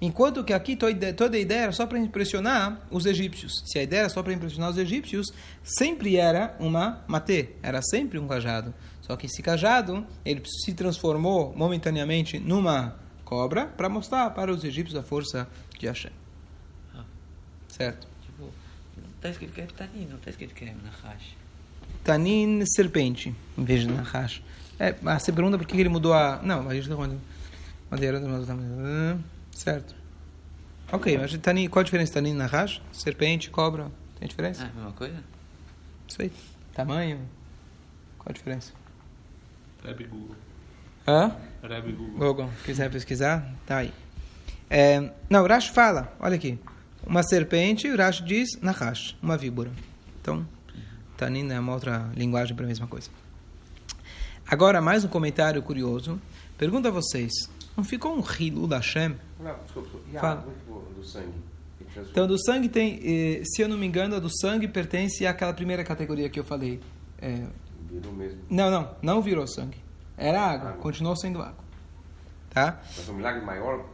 Enquanto 0.00 0.44
que 0.44 0.52
aqui 0.52 0.76
toda 0.76 1.36
a 1.36 1.40
ideia 1.40 1.62
era 1.62 1.72
só 1.72 1.86
para 1.86 1.98
impressionar 1.98 2.86
os 2.90 3.06
egípcios. 3.06 3.62
Se 3.66 3.78
a 3.78 3.82
ideia 3.82 4.00
era 4.00 4.08
só 4.08 4.22
para 4.22 4.32
impressionar 4.32 4.70
os 4.70 4.76
egípcios, 4.76 5.32
sempre 5.62 6.16
era 6.16 6.54
uma 6.60 7.02
matê, 7.08 7.50
era 7.62 7.80
sempre 7.82 8.18
um 8.18 8.28
cajado. 8.28 8.74
Só 9.00 9.16
que 9.16 9.26
esse 9.26 9.42
cajado, 9.42 10.06
ele 10.24 10.42
se 10.44 10.72
transformou 10.72 11.54
momentaneamente 11.56 12.38
numa 12.38 13.01
cobra, 13.24 13.66
para 13.66 13.88
mostrar 13.88 14.30
para 14.30 14.52
os 14.52 14.64
egípcios 14.64 14.98
a 14.98 15.02
força 15.02 15.48
de 15.78 15.86
Hashem. 15.86 16.12
Ah. 16.94 17.04
Certo? 17.68 18.06
Tipo, 18.24 18.44
não 18.96 19.10
tá 19.20 19.30
escrito 19.30 19.52
que 19.52 19.60
é 19.60 19.66
Tani, 19.66 20.06
não 20.06 20.18
tá 20.18 20.30
escrito 20.30 20.54
que 20.54 20.64
é 20.64 20.74
Nahash. 20.74 21.36
Tanin, 22.04 22.64
serpente, 22.66 23.34
em 23.56 23.64
vez 23.64 23.80
de 23.80 23.88
Nahash. 23.88 24.42
É, 24.78 24.94
mas 25.00 25.22
você 25.22 25.32
pergunta 25.32 25.56
por 25.56 25.66
que 25.66 25.76
ele 25.76 25.88
mudou 25.88 26.12
a... 26.12 26.40
Não, 26.42 26.68
a 26.68 26.74
gente 26.74 26.84
está 26.84 26.96
falando... 26.96 27.20
Madeira 27.90 28.18
do 28.18 29.24
Certo. 29.52 29.94
Ok, 30.90 31.18
mas 31.18 31.36
tanin, 31.38 31.68
qual 31.68 31.80
a 31.80 31.84
diferença 31.84 32.10
de 32.10 32.14
Tanin 32.14 32.30
e 32.30 32.34
Nahash? 32.34 32.80
Serpente, 32.90 33.50
cobra, 33.50 33.90
tem 34.18 34.26
diferença? 34.26 34.64
Ah, 34.64 34.70
a 34.70 34.72
mesma 34.72 34.92
coisa? 34.92 35.22
Isso 36.08 36.22
aí. 36.22 36.32
Tamanho? 36.72 37.20
Qual 38.18 38.30
a 38.30 38.32
diferença? 38.32 38.72
Rebbe 39.84 40.04
Google. 40.04 40.36
Hã? 41.06 41.34
Rebbe 41.62 41.92
Google. 41.92 42.18
Google, 42.18 42.50
quiser 42.64 42.90
pesquisar, 42.90 43.46
tá 43.66 43.78
aí. 43.78 43.92
É, 44.68 45.10
não, 45.28 45.44
o 45.44 45.46
Rashi 45.46 45.70
fala, 45.70 46.12
olha 46.18 46.36
aqui. 46.36 46.58
Uma 47.06 47.22
serpente, 47.22 47.88
o 47.88 47.96
Rashi 47.96 48.24
diz 48.24 48.48
Nahash, 48.60 49.16
uma 49.22 49.36
víbora. 49.36 49.70
Então, 50.20 50.46
Tanin 51.16 51.50
é 51.50 51.58
uma 51.58 51.72
outra 51.72 52.10
linguagem 52.16 52.54
para 52.54 52.64
a 52.64 52.68
mesma 52.68 52.86
coisa. 52.86 53.10
Agora, 54.46 54.80
mais 54.80 55.04
um 55.04 55.08
comentário 55.08 55.62
curioso. 55.62 56.20
Pergunta 56.58 56.88
a 56.88 56.92
vocês, 56.92 57.32
não 57.76 57.82
ficou 57.84 58.16
um 58.16 58.20
rilu 58.20 58.66
da 58.66 58.76
Hashem? 58.76 59.16
Não, 59.40 59.56
desculpa. 59.64 59.98
E 60.12 60.16
a 60.16 60.20
água 60.20 60.52
do, 60.94 61.04
sangue? 61.04 61.32
Então, 62.10 62.26
do 62.26 62.38
sangue 62.38 62.68
tem, 62.68 63.00
eh, 63.02 63.42
se 63.44 63.62
eu 63.62 63.68
não 63.68 63.76
me 63.76 63.86
engano, 63.86 64.14
a 64.14 64.18
do 64.18 64.28
sangue 64.40 64.68
pertence 64.68 65.26
àquela 65.26 65.52
primeira 65.52 65.82
categoria 65.82 66.28
que 66.28 66.38
eu 66.38 66.44
falei. 66.44 66.80
É, 67.20 67.44
Virou 67.90 68.12
mesmo. 68.12 68.40
não, 68.48 68.70
não, 68.70 68.90
não 69.02 69.22
virou 69.22 69.46
sangue. 69.46 69.76
Era 70.16 70.40
água, 70.40 70.70
Água. 70.70 70.82
continuou 70.82 71.16
sendo 71.16 71.40
água. 71.40 71.62
Tá? 72.50 72.80
Mas 72.96 73.08
um 73.08 73.14
milagre 73.14 73.44
maior 73.44 73.84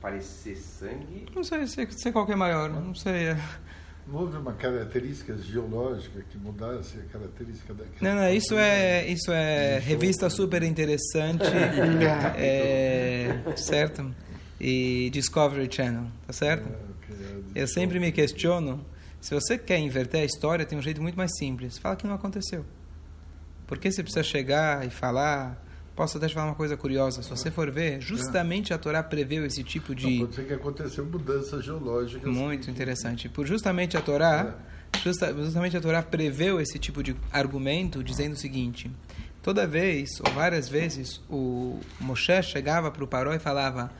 parecer 0.00 0.56
sangue. 0.56 1.26
Não 1.34 1.42
sei, 1.44 1.66
sei, 1.66 1.88
sei 1.90 2.12
qual 2.12 2.24
que 2.24 2.32
é 2.32 2.36
maior, 2.36 2.70
não 2.70 2.94
sei. 2.94 3.28
é. 3.28 3.38
Não 4.06 4.20
houve 4.20 4.36
uma 4.38 4.52
característica 4.54 5.36
geológica 5.36 6.22
que 6.28 6.38
mudasse 6.38 6.98
a 6.98 7.02
característica 7.12 7.74
daquele. 7.74 7.96
Não, 8.00 8.16
não, 8.16 8.28
isso 8.32 8.56
é, 8.56 9.06
isso 9.06 9.30
é 9.30 9.78
revista 9.78 10.28
super 10.30 10.62
interessante, 10.62 11.44
é, 12.36 13.42
certo? 13.56 14.12
E 14.60 15.10
Discovery 15.12 15.68
Channel, 15.72 16.06
tá 16.26 16.32
certo? 16.32 16.68
Eu 17.54 17.66
sempre 17.68 18.00
me 18.00 18.10
questiono, 18.10 18.84
se 19.20 19.34
você 19.34 19.58
quer 19.58 19.78
inverter 19.78 20.22
a 20.22 20.24
história, 20.24 20.64
tem 20.64 20.78
um 20.78 20.82
jeito 20.82 21.00
muito 21.02 21.16
mais 21.16 21.36
simples. 21.36 21.78
Fala 21.78 21.94
que 21.96 22.06
não 22.06 22.14
aconteceu. 22.14 22.64
Por 23.70 23.78
que 23.78 23.88
você 23.90 24.02
precisa 24.02 24.24
chegar 24.24 24.84
e 24.84 24.90
falar? 24.90 25.56
Posso 25.94 26.18
até 26.18 26.26
te 26.26 26.34
falar 26.34 26.46
uma 26.48 26.54
coisa 26.56 26.76
curiosa. 26.76 27.22
Se 27.22 27.30
você 27.30 27.52
for 27.52 27.70
ver, 27.70 28.00
justamente 28.00 28.74
a 28.74 28.78
Torá 28.78 29.00
preveu 29.00 29.46
esse 29.46 29.62
tipo 29.62 29.90
Não, 29.90 29.94
de... 29.96 30.18
pode 30.18 30.34
ser 30.34 30.46
que 30.46 30.52
aconteceu 30.54 31.04
mudanças 31.06 31.64
geológicas. 31.64 32.28
Muito 32.34 32.68
interessante. 32.68 33.28
Por 33.28 33.46
justamente 33.46 33.96
a 33.96 34.00
Torá, 34.00 34.56
justa- 35.04 35.32
justamente 35.32 35.76
a 35.76 35.80
Torá 35.80 36.02
preveu 36.02 36.60
esse 36.60 36.80
tipo 36.80 37.00
de 37.00 37.14
argumento, 37.32 38.02
dizendo 38.02 38.32
o 38.32 38.36
seguinte: 38.36 38.90
toda 39.40 39.68
vez 39.68 40.08
ou 40.26 40.32
várias 40.32 40.68
vezes 40.68 41.20
o 41.30 41.78
Moshe 42.00 42.42
chegava 42.42 42.90
para 42.90 43.04
o 43.04 43.06
Paró 43.06 43.32
e 43.32 43.38
falava: 43.38 43.92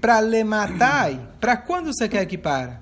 para 0.00 0.20
lematai, 0.20 1.28
para 1.40 1.56
quando 1.56 1.86
você 1.92 2.08
quer 2.08 2.24
que 2.26 2.38
para? 2.38 2.80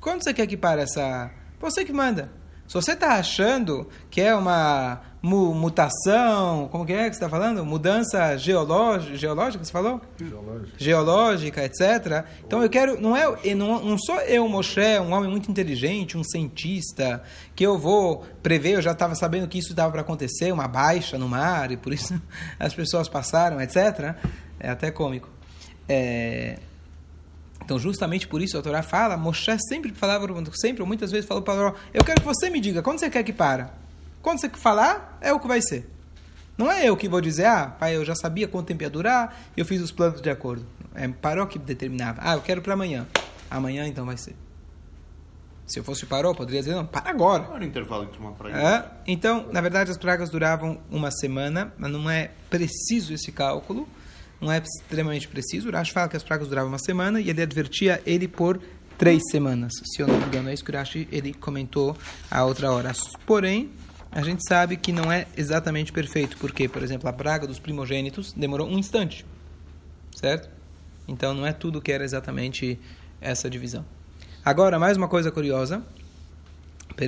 Quando 0.00 0.24
você 0.24 0.32
quer 0.32 0.46
que 0.46 0.56
para 0.56 0.80
essa? 0.80 1.30
Você 1.60 1.84
que 1.84 1.92
manda. 1.92 2.30
Se 2.66 2.74
você 2.74 2.92
está 2.92 3.16
achando 3.16 3.88
que 4.10 4.20
é 4.20 4.34
uma 4.34 5.02
mu- 5.22 5.54
mutação, 5.54 6.68
como 6.72 6.84
que 6.84 6.92
é 6.92 7.04
que 7.08 7.14
você 7.16 7.24
está 7.24 7.28
falando? 7.28 7.64
Mudança 7.64 8.36
geológica, 8.36 9.16
geológica, 9.16 9.64
você 9.64 9.70
falou? 9.72 10.00
Geológicas. 10.18 10.72
geológica, 10.76 11.64
etc. 11.64 12.24
Então 12.44 12.62
eu 12.62 12.68
quero, 12.68 13.00
não 13.00 13.16
é, 13.16 13.54
não, 13.54 13.82
não 13.84 13.96
sou 13.98 14.20
eu, 14.22 14.46
Moshe, 14.48 14.80
um 15.00 15.12
homem 15.12 15.30
muito 15.30 15.50
inteligente, 15.50 16.18
um 16.18 16.24
cientista, 16.24 17.22
que 17.54 17.64
eu 17.64 17.78
vou 17.78 18.24
prever, 18.42 18.72
eu 18.74 18.82
já 18.82 18.90
estava 18.92 19.14
sabendo 19.14 19.46
que 19.46 19.58
isso 19.58 19.70
estava 19.70 19.92
para 19.92 20.00
acontecer, 20.00 20.52
uma 20.52 20.66
baixa 20.66 21.16
no 21.16 21.28
mar, 21.28 21.70
e 21.70 21.76
por 21.76 21.92
isso 21.92 22.20
as 22.58 22.74
pessoas 22.74 23.08
passaram, 23.08 23.60
etc. 23.60 24.14
É 24.58 24.70
até 24.70 24.90
cômico. 24.90 25.28
É, 25.88 26.58
então, 27.64 27.78
justamente 27.78 28.26
por 28.26 28.42
isso 28.42 28.58
a 28.58 28.62
Torá 28.62 28.82
fala, 28.82 29.16
Moshe 29.16 29.56
sempre 29.68 29.92
falava, 29.94 30.26
sempre 30.54 30.84
muitas 30.84 31.12
vezes 31.12 31.26
falou 31.26 31.42
para 31.42 31.54
o 31.54 31.56
Paró, 31.56 31.74
eu 31.94 32.02
quero 32.04 32.20
que 32.20 32.26
você 32.26 32.50
me 32.50 32.60
diga, 32.60 32.82
quando 32.82 32.98
você 32.98 33.08
quer 33.08 33.22
que 33.22 33.32
para? 33.32 33.72
Quando 34.22 34.38
você 34.40 34.48
falar, 34.48 35.18
é 35.20 35.32
o 35.32 35.40
que 35.40 35.48
vai 35.48 35.60
ser. 35.60 35.88
Não 36.56 36.70
é 36.70 36.88
eu 36.88 36.96
que 36.96 37.08
vou 37.08 37.20
dizer, 37.20 37.46
ah, 37.46 37.66
pai, 37.66 37.96
eu 37.96 38.04
já 38.04 38.14
sabia 38.14 38.46
quanto 38.46 38.66
tempo 38.68 38.82
ia 38.82 38.90
durar, 38.90 39.36
eu 39.56 39.64
fiz 39.64 39.80
os 39.82 39.90
planos 39.90 40.20
de 40.20 40.30
acordo. 40.30 40.64
É 40.94 41.08
Paró 41.08 41.44
que 41.46 41.58
determinava. 41.58 42.20
Ah, 42.22 42.34
eu 42.34 42.40
quero 42.40 42.62
para 42.62 42.74
amanhã. 42.74 43.06
Amanhã 43.50 43.86
então 43.86 44.06
vai 44.06 44.16
ser. 44.16 44.36
Se 45.66 45.78
eu 45.78 45.84
fosse 45.84 46.04
Paró, 46.04 46.34
poderia 46.34 46.60
dizer, 46.60 46.74
não, 46.74 46.84
para 46.84 47.08
agora. 47.08 47.48
Era 47.54 47.64
intervalo 47.64 48.04
entre 48.04 48.18
uma 48.18 48.30
É, 48.30 48.32
outra? 48.76 49.00
então, 49.06 49.46
na 49.50 49.60
verdade, 49.60 49.90
as 49.90 49.96
pragas 49.96 50.28
duravam 50.28 50.78
uma 50.90 51.10
semana, 51.10 51.72
mas 51.78 51.90
não 51.90 52.08
é 52.10 52.30
preciso 52.50 53.14
esse 53.14 53.32
cálculo, 53.32 53.88
não 54.40 54.52
é 54.52 54.58
extremamente 54.58 55.26
preciso. 55.28 55.68
O 55.68 55.72
Rashi 55.72 55.92
fala 55.92 56.08
que 56.08 56.16
as 56.16 56.22
pragas 56.22 56.48
duravam 56.48 56.68
uma 56.68 56.78
semana 56.78 57.20
e 57.20 57.30
ele 57.30 57.40
advertia 57.40 58.02
ele 58.04 58.28
por 58.28 58.60
três 58.98 59.22
semanas. 59.30 59.72
Se 59.94 60.02
eu 60.02 60.06
não 60.08 60.18
me 60.18 60.26
engano, 60.26 60.50
é 60.50 60.54
isso 60.54 60.64
que 60.64 60.70
o 60.70 60.74
Rashi 60.74 61.08
ele 61.10 61.32
comentou 61.32 61.96
a 62.30 62.44
outra 62.44 62.70
hora. 62.70 62.92
Porém, 63.24 63.70
a 64.12 64.22
gente 64.22 64.46
sabe 64.46 64.76
que 64.76 64.92
não 64.92 65.10
é 65.10 65.26
exatamente 65.36 65.90
perfeito, 65.90 66.36
porque, 66.36 66.68
por 66.68 66.82
exemplo, 66.82 67.08
a 67.08 67.12
praga 67.12 67.46
dos 67.46 67.58
primogênitos 67.58 68.32
demorou 68.34 68.68
um 68.68 68.78
instante, 68.78 69.24
certo? 70.14 70.50
Então, 71.08 71.32
não 71.32 71.46
é 71.46 71.52
tudo 71.52 71.80
que 71.80 71.90
era 71.90 72.04
exatamente 72.04 72.78
essa 73.20 73.48
divisão. 73.48 73.84
Agora, 74.44 74.78
mais 74.78 74.98
uma 74.98 75.08
coisa 75.08 75.30
curiosa. 75.30 75.82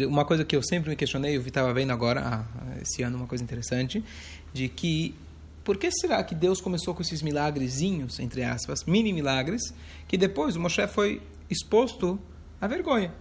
Uma 0.08 0.24
coisa 0.24 0.46
que 0.46 0.56
eu 0.56 0.62
sempre 0.62 0.88
me 0.88 0.96
questionei, 0.96 1.36
eu 1.36 1.42
estava 1.42 1.72
vendo 1.74 1.92
agora, 1.92 2.22
ah, 2.24 2.78
esse 2.80 3.02
ano, 3.02 3.18
uma 3.18 3.26
coisa 3.26 3.44
interessante, 3.44 4.02
de 4.50 4.66
que 4.66 5.14
por 5.62 5.76
que 5.76 5.90
será 5.90 6.24
que 6.24 6.34
Deus 6.34 6.58
começou 6.58 6.94
com 6.94 7.02
esses 7.02 7.20
milagrezinhos, 7.20 8.18
entre 8.18 8.42
aspas, 8.42 8.84
mini 8.84 9.12
milagres, 9.12 9.74
que 10.08 10.16
depois 10.16 10.56
o 10.56 10.60
Moshe 10.60 10.86
foi 10.88 11.20
exposto 11.50 12.18
à 12.58 12.66
vergonha? 12.66 13.12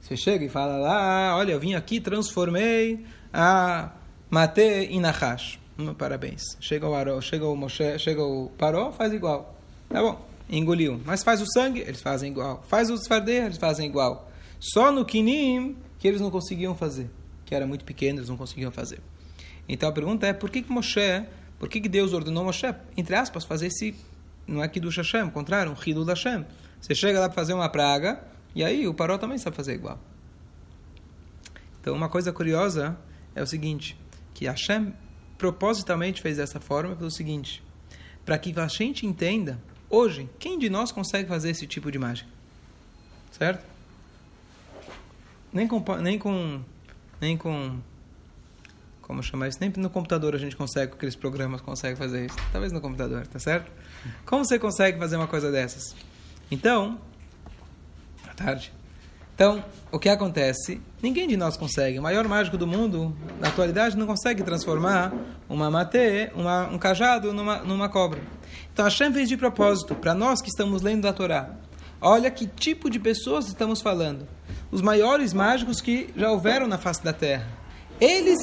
Você 0.00 0.16
chega 0.16 0.44
e 0.44 0.48
fala 0.48 0.76
lá, 0.76 1.36
olha, 1.36 1.52
eu 1.52 1.60
vim 1.60 1.74
aqui, 1.74 2.00
transformei 2.00 3.04
a 3.32 3.92
Mate 4.28 4.60
em 4.60 5.00
Nahash. 5.00 5.58
Hum, 5.78 5.94
parabéns. 5.94 6.42
Chega 6.60 6.88
o 6.88 6.94
Aró, 6.94 7.20
chega 7.20 7.46
o 7.46 7.56
Moshe, 7.56 7.98
chega 7.98 8.22
o 8.22 8.50
Paró, 8.58 8.92
faz 8.92 9.12
igual. 9.12 9.56
Tá 9.88 10.00
bom, 10.02 10.20
engoliu. 10.48 11.00
Mas 11.04 11.22
faz 11.22 11.40
o 11.40 11.46
sangue, 11.46 11.80
eles 11.80 12.02
fazem 12.02 12.30
igual. 12.30 12.62
Faz 12.68 12.90
o 12.90 12.94
Sfardeia, 12.96 13.46
eles 13.46 13.58
fazem 13.58 13.86
igual. 13.86 14.30
Só 14.58 14.92
no 14.92 15.04
Kinim 15.04 15.76
que 15.98 16.06
eles 16.08 16.20
não 16.20 16.30
conseguiam 16.30 16.74
fazer. 16.74 17.10
Que 17.44 17.54
era 17.54 17.66
muito 17.66 17.84
pequeno, 17.84 18.18
eles 18.18 18.28
não 18.28 18.36
conseguiam 18.36 18.70
fazer. 18.70 19.00
Então 19.68 19.88
a 19.88 19.92
pergunta 19.92 20.26
é, 20.26 20.32
por 20.32 20.50
que 20.50 20.62
que 20.62 20.72
Moshe, 20.72 21.24
por 21.58 21.68
que 21.68 21.80
que 21.80 21.88
Deus 21.88 22.12
ordenou 22.12 22.44
Moshe, 22.44 22.66
entre 22.96 23.14
aspas, 23.14 23.44
fazer 23.44 23.68
esse, 23.68 23.94
não 24.46 24.62
é 24.62 24.68
do 24.68 24.88
Hashem, 24.88 25.20
ao 25.20 25.30
contrário, 25.30 25.72
um 25.72 25.90
Hidu 25.90 26.04
Hashem. 26.04 26.44
Você 26.80 26.94
chega 26.94 27.20
lá 27.20 27.28
para 27.28 27.34
fazer 27.34 27.52
uma 27.52 27.68
praga, 27.68 28.22
e 28.54 28.64
aí 28.64 28.86
o 28.86 28.94
Paró 28.94 29.18
também 29.18 29.38
sabe 29.38 29.56
fazer 29.56 29.74
igual. 29.74 29.98
Então 31.80 31.94
uma 31.94 32.08
coisa 32.08 32.32
curiosa 32.32 32.98
é 33.34 33.42
o 33.42 33.46
seguinte, 33.46 33.98
que 34.34 34.46
Hashem 34.46 34.92
propositalmente 35.38 36.20
fez 36.20 36.36
dessa 36.36 36.60
forma 36.60 36.94
pelo 36.94 37.10
seguinte, 37.10 37.62
para 38.24 38.38
que 38.38 38.58
a 38.58 38.68
gente 38.68 39.06
entenda, 39.06 39.58
hoje, 39.88 40.28
quem 40.38 40.58
de 40.58 40.68
nós 40.68 40.92
consegue 40.92 41.28
fazer 41.28 41.50
esse 41.50 41.66
tipo 41.66 41.90
de 41.90 41.98
mágica? 41.98 42.28
Certo? 43.30 43.64
Nem 45.52 45.66
com, 45.66 45.82
nem 46.00 46.18
com, 46.18 46.60
nem 47.20 47.36
com, 47.36 47.80
como 49.00 49.22
chamar 49.22 49.48
isso? 49.48 49.58
Nem 49.60 49.72
no 49.76 49.90
computador 49.90 50.34
a 50.34 50.38
gente 50.38 50.54
consegue, 50.54 50.92
aqueles 50.92 51.16
programas 51.16 51.60
consegue 51.60 51.96
fazer 51.96 52.26
isso. 52.26 52.36
Talvez 52.52 52.72
no 52.72 52.80
computador, 52.80 53.26
tá 53.26 53.38
certo? 53.38 53.70
Como 54.26 54.44
você 54.44 54.58
consegue 54.58 54.98
fazer 54.98 55.16
uma 55.16 55.26
coisa 55.26 55.50
dessas? 55.50 55.96
Então, 56.50 57.00
tarde. 58.44 58.72
Então, 59.34 59.64
o 59.90 59.98
que 59.98 60.08
acontece? 60.08 60.80
Ninguém 61.02 61.26
de 61.26 61.36
nós 61.36 61.56
consegue. 61.56 61.98
O 61.98 62.02
maior 62.02 62.26
mágico 62.28 62.58
do 62.58 62.66
mundo, 62.66 63.16
na 63.38 63.48
atualidade, 63.48 63.96
não 63.96 64.06
consegue 64.06 64.42
transformar 64.42 65.12
uma 65.48 65.70
mate, 65.70 66.30
uma, 66.34 66.66
um 66.68 66.78
cajado, 66.78 67.32
numa, 67.32 67.58
numa 67.58 67.88
cobra. 67.88 68.20
Então, 68.72 68.84
Hashem 68.84 69.12
fez 69.12 69.28
de 69.28 69.36
propósito, 69.36 69.94
para 69.94 70.14
nós 70.14 70.42
que 70.42 70.48
estamos 70.48 70.82
lendo 70.82 71.08
a 71.08 71.12
Torá. 71.12 71.50
Olha 72.00 72.30
que 72.30 72.46
tipo 72.46 72.90
de 72.90 72.98
pessoas 72.98 73.46
estamos 73.46 73.80
falando. 73.80 74.26
Os 74.70 74.82
maiores 74.82 75.32
mágicos 75.32 75.80
que 75.80 76.10
já 76.16 76.30
houveram 76.30 76.66
na 76.66 76.78
face 76.78 77.02
da 77.02 77.12
Terra. 77.12 77.48
Eles 78.00 78.38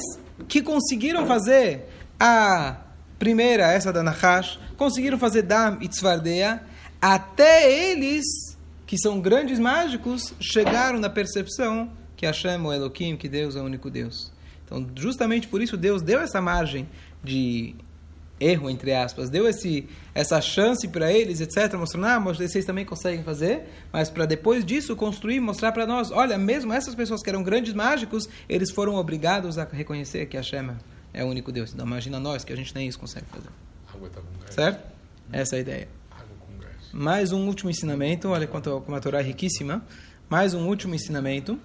que 0.48 0.62
conseguiram 0.62 1.26
fazer 1.26 1.88
a 2.18 2.76
primeira, 3.18 3.72
essa 3.72 3.92
da 3.92 4.02
Nahash, 4.02 4.58
conseguiram 4.76 5.18
fazer 5.18 5.42
Dam 5.42 5.78
e 5.80 5.88
Tzvardeia, 5.88 6.62
até 7.00 7.70
eles 7.70 8.56
que 8.88 8.96
são 8.96 9.20
grandes 9.20 9.58
mágicos, 9.58 10.32
chegaram 10.40 10.98
na 10.98 11.10
percepção 11.10 11.92
que 12.16 12.24
Hashem 12.24 12.52
é 12.52 12.58
o 12.58 12.72
Elohim, 12.72 13.18
que 13.18 13.28
Deus 13.28 13.54
é 13.54 13.60
o 13.60 13.64
único 13.64 13.90
Deus. 13.90 14.32
Então, 14.64 14.84
justamente 14.96 15.46
por 15.46 15.60
isso, 15.60 15.76
Deus 15.76 16.00
deu 16.00 16.18
essa 16.20 16.40
margem 16.40 16.88
de 17.22 17.74
erro, 18.40 18.70
entre 18.70 18.94
aspas, 18.94 19.28
deu 19.28 19.46
esse, 19.46 19.86
essa 20.14 20.40
chance 20.40 20.88
para 20.88 21.12
eles, 21.12 21.42
etc., 21.42 21.74
mostrando, 21.74 22.06
ah, 22.06 22.18
mas 22.18 22.38
vocês 22.38 22.64
também 22.64 22.86
conseguem 22.86 23.22
fazer, 23.22 23.68
mas 23.92 24.08
para 24.08 24.24
depois 24.24 24.64
disso 24.64 24.96
construir, 24.96 25.38
mostrar 25.38 25.72
para 25.72 25.86
nós, 25.86 26.10
olha, 26.10 26.38
mesmo 26.38 26.72
essas 26.72 26.94
pessoas 26.94 27.22
que 27.22 27.28
eram 27.28 27.42
grandes 27.42 27.74
mágicos, 27.74 28.26
eles 28.48 28.70
foram 28.70 28.94
obrigados 28.94 29.58
a 29.58 29.64
reconhecer 29.64 30.24
que 30.26 30.36
Hashem 30.38 30.70
é 31.12 31.22
o 31.22 31.26
único 31.26 31.52
Deus. 31.52 31.74
Então 31.74 31.86
imagina 31.86 32.18
nós, 32.18 32.42
que 32.42 32.54
a 32.54 32.56
gente 32.56 32.74
nem 32.74 32.88
isso 32.88 32.98
consegue 32.98 33.26
fazer. 33.26 33.50
Certo? 34.50 34.82
Essa 35.30 35.56
é 35.56 35.58
a 35.58 35.60
ideia. 35.60 35.97
Mais 36.98 37.30
um 37.30 37.46
último 37.46 37.70
ensinamento, 37.70 38.28
olha 38.28 38.48
quanto, 38.48 38.80
como 38.80 38.96
a 38.96 39.00
Torá 39.00 39.20
é 39.20 39.22
riquíssima. 39.22 39.84
Mais 40.28 40.52
um 40.52 40.66
último 40.66 40.96
ensinamento. 40.96 41.56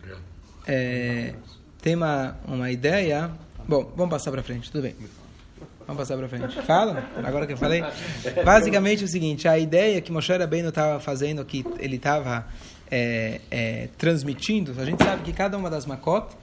Obrigado. 0.00 0.22
É, 0.66 1.34
tem 1.80 1.94
uma, 1.94 2.36
uma 2.48 2.68
ideia. 2.68 3.30
Bom, 3.68 3.92
vamos 3.94 4.10
passar 4.10 4.32
para 4.32 4.42
frente, 4.42 4.72
tudo 4.72 4.82
bem. 4.82 4.96
Vamos 5.86 6.00
passar 6.00 6.16
para 6.16 6.28
frente. 6.28 6.60
Fala, 6.62 7.08
agora 7.22 7.46
que 7.46 7.52
eu 7.52 7.56
falei. 7.56 7.80
Basicamente 8.44 9.02
é 9.02 9.04
o 9.04 9.08
seguinte: 9.08 9.46
a 9.46 9.56
ideia 9.56 10.00
que 10.00 10.10
Moshe 10.10 10.36
Rabbeinu 10.36 10.70
estava 10.70 10.98
fazendo, 10.98 11.44
que 11.44 11.64
ele 11.78 11.94
estava 11.94 12.44
é, 12.90 13.40
é, 13.52 13.88
transmitindo, 13.96 14.74
a 14.80 14.84
gente 14.84 15.00
sabe 15.04 15.22
que 15.22 15.32
cada 15.32 15.56
uma 15.56 15.70
das 15.70 15.86
makot 15.86 16.36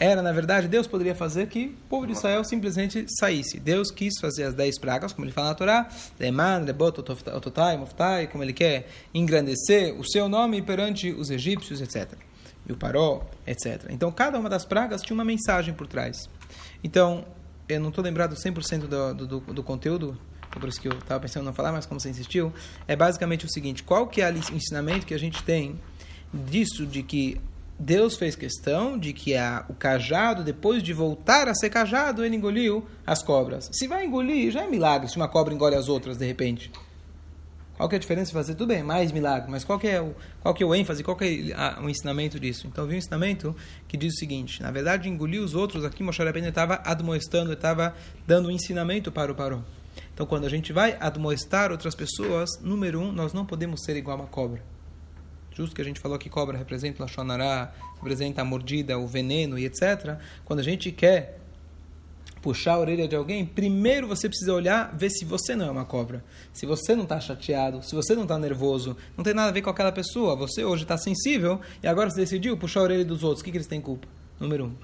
era, 0.00 0.22
na 0.22 0.32
verdade, 0.32 0.66
Deus 0.66 0.86
poderia 0.86 1.14
fazer 1.14 1.46
que 1.46 1.66
o 1.66 1.88
povo 1.88 2.06
de 2.06 2.14
Israel 2.14 2.42
simplesmente 2.42 3.04
saísse. 3.18 3.60
Deus 3.60 3.90
quis 3.90 4.18
fazer 4.18 4.44
as 4.44 4.54
dez 4.54 4.78
pragas, 4.78 5.12
como 5.12 5.26
ele 5.26 5.32
fala 5.32 5.48
na 5.48 5.54
Torá, 5.54 5.88
Leman, 6.18 6.60
Lebot, 6.60 6.98
Ototai, 7.00 7.76
Moftai, 7.76 8.26
como 8.26 8.42
ele 8.42 8.54
quer 8.54 8.88
engrandecer 9.12 9.94
o 9.94 10.02
seu 10.02 10.26
nome 10.26 10.62
perante 10.62 11.12
os 11.12 11.30
egípcios, 11.30 11.82
etc. 11.82 12.14
E 12.66 12.72
o 12.72 12.76
Paró, 12.78 13.26
etc. 13.46 13.90
Então, 13.90 14.10
cada 14.10 14.38
uma 14.38 14.48
das 14.48 14.64
pragas 14.64 15.02
tinha 15.02 15.14
uma 15.14 15.24
mensagem 15.24 15.74
por 15.74 15.86
trás. 15.86 16.30
Então, 16.82 17.26
eu 17.68 17.78
não 17.78 17.90
estou 17.90 18.02
lembrado 18.02 18.34
100% 18.34 18.86
do, 18.86 19.14
do, 19.14 19.26
do, 19.26 19.40
do 19.52 19.62
conteúdo, 19.62 20.18
por 20.50 20.66
isso 20.66 20.80
que 20.80 20.88
eu 20.88 20.92
estava 20.92 21.20
pensando 21.20 21.42
em 21.42 21.46
não 21.46 21.52
falar, 21.52 21.72
mas 21.72 21.84
como 21.84 22.00
você 22.00 22.08
insistiu, 22.08 22.50
é 22.88 22.96
basicamente 22.96 23.44
o 23.44 23.50
seguinte, 23.50 23.82
qual 23.82 24.06
que 24.06 24.22
é 24.22 24.32
o 24.32 24.54
ensinamento 24.54 25.04
que 25.04 25.12
a 25.12 25.18
gente 25.18 25.42
tem 25.42 25.78
disso, 26.32 26.86
de 26.86 27.02
que 27.02 27.38
Deus 27.82 28.14
fez 28.14 28.36
questão 28.36 28.98
de 28.98 29.14
que 29.14 29.34
a, 29.34 29.64
o 29.66 29.72
cajado, 29.72 30.44
depois 30.44 30.82
de 30.82 30.92
voltar 30.92 31.48
a 31.48 31.54
ser 31.54 31.70
cajado, 31.70 32.22
ele 32.22 32.36
engoliu 32.36 32.86
as 33.06 33.22
cobras. 33.22 33.70
Se 33.72 33.88
vai 33.88 34.04
engolir, 34.04 34.52
já 34.52 34.64
é 34.64 34.66
milagre 34.68 35.08
se 35.08 35.16
uma 35.16 35.26
cobra 35.26 35.54
engole 35.54 35.74
as 35.74 35.88
outras 35.88 36.18
de 36.18 36.26
repente. 36.26 36.70
Qual 37.78 37.88
que 37.88 37.94
é 37.94 37.96
a 37.96 38.00
diferença 38.00 38.26
de 38.26 38.34
fazer? 38.34 38.54
Tudo 38.54 38.68
bem, 38.68 38.82
mais 38.82 39.10
milagre, 39.10 39.50
mas 39.50 39.64
qual 39.64 39.78
que 39.78 39.88
é 39.88 39.98
o, 39.98 40.14
qual 40.42 40.52
que 40.52 40.62
é 40.62 40.66
o 40.66 40.74
ênfase, 40.74 41.02
qual 41.02 41.16
que 41.16 41.50
é 41.50 41.54
a, 41.54 41.80
o 41.80 41.88
ensinamento 41.88 42.38
disso? 42.38 42.66
Então, 42.66 42.86
vi 42.86 42.96
um 42.96 42.98
ensinamento 42.98 43.56
que 43.88 43.96
diz 43.96 44.12
o 44.12 44.18
seguinte, 44.18 44.62
na 44.62 44.70
verdade, 44.70 45.08
engolir 45.08 45.40
os 45.40 45.54
outros, 45.54 45.82
aqui 45.82 46.02
Moshe 46.02 46.22
Rabbeinu 46.22 46.48
estava 46.48 46.82
admoestando, 46.84 47.50
estava 47.50 47.94
dando 48.26 48.48
um 48.48 48.50
ensinamento 48.50 49.10
para 49.10 49.32
o 49.32 49.34
Paró. 49.34 49.62
Então, 50.12 50.26
quando 50.26 50.44
a 50.44 50.50
gente 50.50 50.70
vai 50.70 50.98
admoestar 51.00 51.72
outras 51.72 51.94
pessoas, 51.94 52.50
número 52.60 53.00
um, 53.00 53.10
nós 53.10 53.32
não 53.32 53.46
podemos 53.46 53.82
ser 53.82 53.96
igual 53.96 54.18
a 54.18 54.20
uma 54.20 54.28
cobra. 54.28 54.62
Justo 55.52 55.74
que 55.74 55.82
a 55.82 55.84
gente 55.84 56.00
falou 56.00 56.18
que 56.18 56.30
cobra 56.30 56.56
representa 56.56 57.02
o 57.02 57.02
Lachonará, 57.02 57.72
representa 57.96 58.42
a 58.42 58.44
mordida, 58.44 58.98
o 58.98 59.06
veneno 59.06 59.58
e 59.58 59.64
etc. 59.64 60.18
Quando 60.44 60.60
a 60.60 60.62
gente 60.62 60.90
quer 60.92 61.38
puxar 62.40 62.74
a 62.74 62.78
orelha 62.78 63.06
de 63.06 63.14
alguém, 63.14 63.44
primeiro 63.44 64.06
você 64.06 64.28
precisa 64.28 64.52
olhar, 64.52 64.96
ver 64.96 65.10
se 65.10 65.24
você 65.24 65.54
não 65.54 65.66
é 65.66 65.70
uma 65.70 65.84
cobra. 65.84 66.24
Se 66.52 66.66
você 66.66 66.94
não 66.94 67.04
está 67.04 67.20
chateado, 67.20 67.82
se 67.82 67.94
você 67.94 68.14
não 68.14 68.22
está 68.22 68.38
nervoso, 68.38 68.96
não 69.16 69.24
tem 69.24 69.34
nada 69.34 69.48
a 69.48 69.52
ver 69.52 69.62
com 69.62 69.70
aquela 69.70 69.92
pessoa. 69.92 70.34
Você 70.36 70.64
hoje 70.64 70.84
está 70.84 70.96
sensível 70.96 71.60
e 71.82 71.86
agora 71.86 72.10
você 72.10 72.20
decidiu 72.20 72.56
puxar 72.56 72.80
a 72.80 72.84
orelha 72.84 73.04
dos 73.04 73.22
outros. 73.22 73.40
O 73.40 73.44
que, 73.44 73.50
que 73.50 73.56
eles 73.56 73.66
têm 73.66 73.80
culpa? 73.80 74.08
Número 74.38 74.66
um. 74.66 74.74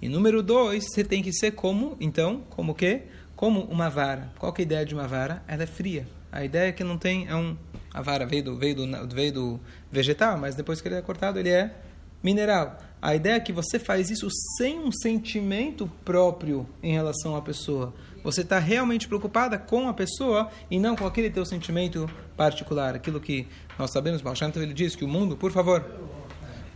E 0.00 0.08
número 0.08 0.42
dois, 0.42 0.84
você 0.84 1.02
tem 1.02 1.22
que 1.22 1.32
ser 1.32 1.52
como, 1.52 1.96
então, 2.00 2.42
como 2.50 2.72
o 2.72 2.74
quê? 2.74 3.02
Como 3.34 3.62
uma 3.62 3.88
vara. 3.88 4.32
Qual 4.38 4.52
que 4.52 4.62
é 4.62 4.64
a 4.64 4.66
ideia 4.66 4.86
de 4.86 4.94
uma 4.94 5.06
vara? 5.06 5.42
Ela 5.48 5.62
é 5.62 5.66
fria. 5.66 6.06
A 6.30 6.44
ideia 6.44 6.68
é 6.68 6.72
que 6.72 6.84
não 6.84 6.98
tem, 6.98 7.26
é 7.28 7.34
um, 7.34 7.56
a 7.96 8.02
vara 8.02 8.26
veio 8.26 8.44
do, 8.44 8.56
veio, 8.58 8.74
do, 8.74 9.08
veio 9.08 9.32
do 9.32 9.60
vegetal, 9.90 10.36
mas 10.36 10.54
depois 10.54 10.82
que 10.82 10.86
ele 10.88 10.96
é 10.96 11.00
cortado, 11.02 11.38
ele 11.38 11.48
é 11.48 11.74
mineral. 12.22 12.78
A 13.00 13.14
ideia 13.14 13.36
é 13.36 13.40
que 13.40 13.54
você 13.54 13.78
faz 13.78 14.10
isso 14.10 14.28
sem 14.58 14.78
um 14.78 14.92
sentimento 14.92 15.90
próprio 16.04 16.68
em 16.82 16.92
relação 16.92 17.34
à 17.34 17.40
pessoa. 17.40 17.94
Você 18.22 18.42
está 18.42 18.58
realmente 18.58 19.08
preocupada 19.08 19.56
com 19.56 19.88
a 19.88 19.94
pessoa 19.94 20.50
e 20.70 20.78
não 20.78 20.94
com 20.94 21.06
aquele 21.06 21.30
teu 21.30 21.46
sentimento 21.46 22.06
particular. 22.36 22.94
Aquilo 22.94 23.18
que 23.18 23.48
nós 23.78 23.90
sabemos, 23.90 24.20
Tov, 24.20 24.62
ele 24.62 24.74
diz 24.74 24.94
que 24.94 25.04
o 25.04 25.08
mundo, 25.08 25.34
por 25.34 25.50
favor, 25.50 25.82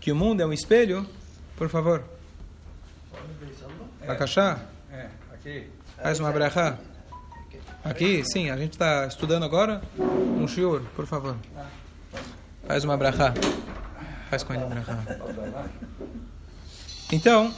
que 0.01 0.11
o 0.11 0.16
mundo 0.16 0.40
é 0.40 0.47
um 0.47 0.55
espelho, 0.55 1.07
por 1.55 1.68
favor. 1.68 2.03
Akashá? 4.09 4.64
É, 4.90 5.09
aqui. 5.35 5.66
Faz 6.03 6.18
uma 6.18 6.33
brachá. 6.33 6.79
Aqui, 7.83 8.23
sim, 8.31 8.51
a 8.51 8.57
gente 8.57 8.73
está 8.73 9.07
estudando 9.07 9.45
agora 9.45 9.81
um 9.99 10.47
shiur, 10.47 10.83
por 10.95 11.07
favor. 11.07 11.37
Faz 12.66 12.85
uma 12.85 12.97
brachá. 12.97 13.33
Faz 14.29 14.43
com 14.43 14.55
ele 14.55 14.64
brachá. 14.64 14.99
Então, 17.11 17.53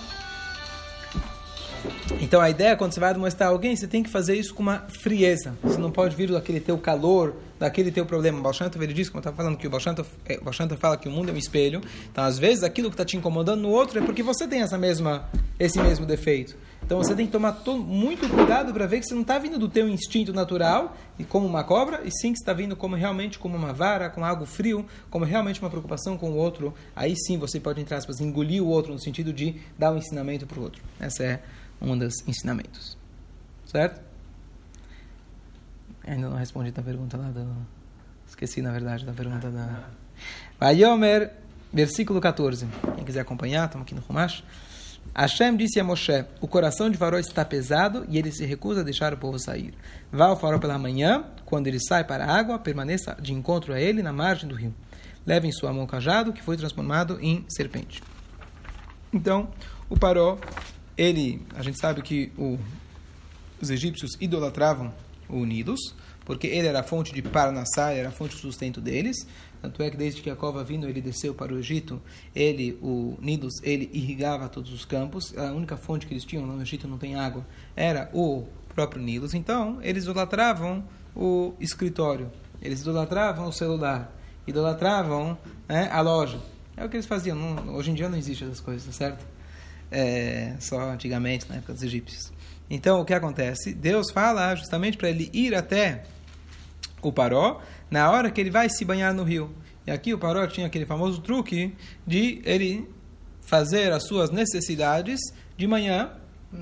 então 2.21 2.41
a 2.41 2.49
ideia 2.49 2.77
quando 2.77 2.93
você 2.93 3.01
vai 3.01 3.13
mostrar 3.15 3.49
alguém, 3.49 3.75
você 3.75 3.87
tem 3.87 4.03
que 4.03 4.09
fazer 4.09 4.37
isso 4.37 4.55
com 4.55 4.63
uma 4.63 4.87
frieza. 4.89 5.55
Você 5.63 5.79
não 5.79 5.91
pode 5.91 6.15
vir 6.15 6.31
daquele 6.31 6.61
teu 6.61 6.79
calor, 6.79 7.35
daquele 7.59 7.91
teu 7.91 8.07
problema. 8.07 8.39
O 8.39 8.43
Balshantov 8.43 8.83
ele 8.83 8.95
diz, 8.95 9.09
como 9.09 9.19
eu 9.19 9.21
estava 9.21 9.37
falando, 9.37 9.57
que 9.57 9.67
o 9.67 9.71
Balshantov, 9.71 10.09
é, 10.25 10.39
fala 10.77 10.97
que 10.97 11.09
o 11.09 11.11
mundo 11.11 11.31
é 11.31 11.33
um 11.33 11.37
espelho. 11.37 11.81
Então, 12.11 12.25
às 12.25 12.39
vezes, 12.39 12.63
aquilo 12.63 12.89
que 12.89 12.95
está 12.95 13.05
te 13.05 13.17
incomodando 13.17 13.61
no 13.61 13.71
outro 13.71 13.99
é 13.99 14.03
porque 14.03 14.23
você 14.23 14.47
tem 14.47 14.63
essa 14.63 14.79
mesma, 14.79 15.29
esse 15.59 15.81
mesmo 15.81 16.07
defeito. 16.07 16.57
Então, 16.93 17.03
você 17.03 17.15
tem 17.15 17.25
que 17.25 17.33
tomar 17.33 17.53
to, 17.53 17.79
muito 17.79 18.29
cuidado 18.29 18.71
para 18.71 18.87
ver 18.87 19.01
que 19.01 19.07
você 19.07 19.15
não 19.15 19.23
está 19.23 19.39
vindo 19.39 19.59
do 19.59 19.67
teu 19.67 19.89
instinto 19.89 20.31
natural 20.31 20.95
e 21.19 21.25
como 21.25 21.47
uma 21.47 21.65
cobra, 21.65 22.03
e 22.05 22.11
sim 22.11 22.35
que 22.35 22.39
está 22.39 22.53
vindo 22.53 22.77
como 22.77 22.95
realmente 22.95 23.39
como 23.39 23.57
uma 23.57 23.73
vara, 23.73 24.11
com 24.11 24.23
algo 24.23 24.45
frio, 24.45 24.85
como 25.09 25.25
realmente 25.25 25.59
uma 25.59 25.71
preocupação 25.71 26.19
com 26.19 26.33
o 26.33 26.37
outro. 26.37 26.75
Aí 26.95 27.17
sim 27.17 27.39
você 27.39 27.59
pode, 27.59 27.81
entre 27.81 27.95
aspas, 27.95 28.21
engolir 28.21 28.63
o 28.63 28.67
outro 28.67 28.93
no 28.93 29.01
sentido 29.01 29.33
de 29.33 29.59
dar 29.79 29.91
um 29.91 29.97
ensinamento 29.97 30.47
para 30.47 30.61
o 30.61 30.63
outro. 30.65 30.83
Essa 31.01 31.25
é 31.25 31.43
um 31.81 31.97
dos 31.97 32.13
ensinamentos. 32.29 32.99
Certo? 33.65 33.99
Ainda 36.07 36.29
não 36.29 36.37
respondi 36.37 36.75
a 36.77 36.83
pergunta 36.83 37.17
lá 37.17 37.31
do... 37.31 37.57
Esqueci, 38.29 38.61
na 38.61 38.71
verdade, 38.71 39.07
da 39.07 39.15
pergunta 39.15 39.51
da... 39.51 39.89
Vayomer, 40.61 41.33
versículo 41.73 42.21
14. 42.21 42.69
Quem 42.97 43.05
quiser 43.07 43.21
acompanhar, 43.21 43.65
estamos 43.65 43.87
aqui 43.87 43.95
no 43.95 44.03
Rumash. 44.03 44.45
Hashem 45.15 45.57
disse 45.57 45.79
a 45.79 45.85
Moshe, 45.85 46.25
o 46.41 46.49
coração 46.49 46.89
de 46.89 46.97
Faró 46.97 47.19
está 47.19 47.45
pesado 47.45 48.07
e 48.09 48.17
ele 48.17 48.33
se 48.33 48.47
recusa 48.47 48.81
a 48.81 48.85
deixar 48.85 49.13
o 49.13 49.19
povo 49.19 49.39
sair. 49.39 49.75
Vá 50.11 50.27
ao 50.27 50.39
Faró 50.39 50.59
pela 50.59 50.79
manhã, 50.79 51.25
quando 51.45 51.67
ele 51.67 51.79
sai 51.81 52.03
para 52.05 52.25
a 52.25 52.35
água, 52.35 52.59
permaneça 52.59 53.17
de 53.21 53.33
encontro 53.33 53.75
a 53.75 53.81
ele 53.81 54.03
na 54.03 54.13
margem 54.13 54.49
do 54.49 54.55
rio. 54.55 54.75
Leve 55.27 55.49
em 55.49 55.53
sua 55.53 55.73
mão 55.73 55.85
o 55.85 55.87
cajado, 55.87 56.33
que 56.33 56.43
foi 56.43 56.57
transformado 56.57 57.19
em 57.21 57.45
serpente. 57.49 58.03
Então, 59.13 59.51
o 59.91 59.99
Paró 59.99 60.39
ele, 60.97 61.43
a 61.55 61.63
gente 61.63 61.79
sabe 61.79 62.01
que 62.03 62.33
o, 62.37 62.59
os 63.61 63.71
egípcios 63.71 64.17
idolatravam 64.21 64.93
o 65.29 65.45
Nilus, 65.45 65.95
porque 66.25 66.47
ele 66.47 66.67
era 66.67 66.81
a 66.81 66.83
fonte 66.83 67.13
de 67.13 67.23
Parnassá, 67.23 67.93
era 67.93 68.09
a 68.09 68.13
fonte 68.13 68.35
de 68.37 68.41
sustento 68.41 68.81
deles. 68.81 69.27
Tanto 69.61 69.83
é 69.83 69.91
que 69.91 69.97
desde 69.97 70.21
que 70.21 70.29
a 70.29 70.35
cova 70.35 70.65
vindo, 70.65 70.89
ele 70.89 71.01
desceu 71.01 71.35
para 71.35 71.55
o 71.55 71.59
Egito, 71.59 72.03
ele, 72.35 72.77
o 72.83 73.17
Nilus, 73.21 73.63
ele 73.63 73.89
irrigava 73.93 74.49
todos 74.49 74.73
os 74.73 74.85
campos. 74.85 75.37
A 75.39 75.53
única 75.53 75.77
fonte 75.77 76.07
que 76.07 76.13
eles 76.13 76.25
tinham 76.25 76.45
no 76.45 76.61
Egito 76.61 76.89
não 76.89 76.99
tem 76.99 77.15
água, 77.15 77.47
era 77.77 78.11
o 78.13 78.45
próprio 78.75 79.01
Nilus. 79.01 79.35
Então, 79.35 79.79
eles 79.83 80.05
idolatravam 80.05 80.85
o 81.15 81.55
escritório, 81.61 82.31
eles 82.61 82.81
idolatravam 82.81 83.47
o 83.47 83.53
celular, 83.53 84.13
idolatravam 84.47 85.39
né, 85.69 85.89
a 85.93 86.01
loja. 86.01 86.41
É 86.77 86.85
o 86.85 86.89
que 86.89 86.97
eles 86.97 87.07
faziam. 87.07 87.37
Não, 87.37 87.75
hoje 87.75 87.91
em 87.91 87.95
dia 87.95 88.09
não 88.09 88.19
existe 88.19 88.43
essas 88.43 88.61
coisas, 88.61 88.85
tá 88.85 88.93
certo? 88.93 89.25
É, 89.91 90.57
só 90.59 90.81
antigamente, 90.91 91.49
na 91.49 91.57
época 91.57 91.75
dos 91.75 91.83
egípcios. 91.83 92.32
Então, 92.75 93.01
o 93.01 93.05
que 93.05 93.13
acontece? 93.13 93.75
Deus 93.75 94.11
fala 94.11 94.55
justamente 94.55 94.97
para 94.97 95.11
ele 95.11 95.29
ir 95.31 95.55
até 95.55 96.05
o 97.03 97.13
Paró 97.13 97.61
na 97.91 98.11
hora 98.11 98.31
que 98.31 98.41
ele 98.41 98.51
vai 98.51 98.71
se 98.71 98.83
banhar 98.83 99.13
no 99.13 99.23
rio. 99.23 99.55
E 99.87 99.91
aqui 99.91 100.15
o 100.15 100.19
Paró 100.19 100.47
tinha 100.47 100.67
aquele 100.67 100.87
famoso 100.87 101.21
truque 101.21 101.75
de 102.07 102.41
ele 102.47 102.89
fazer 103.43 103.93
as 103.93 104.05
suas 104.05 104.31
necessidades 104.31 105.21
de 105.55 105.67
manhã, 105.67 106.13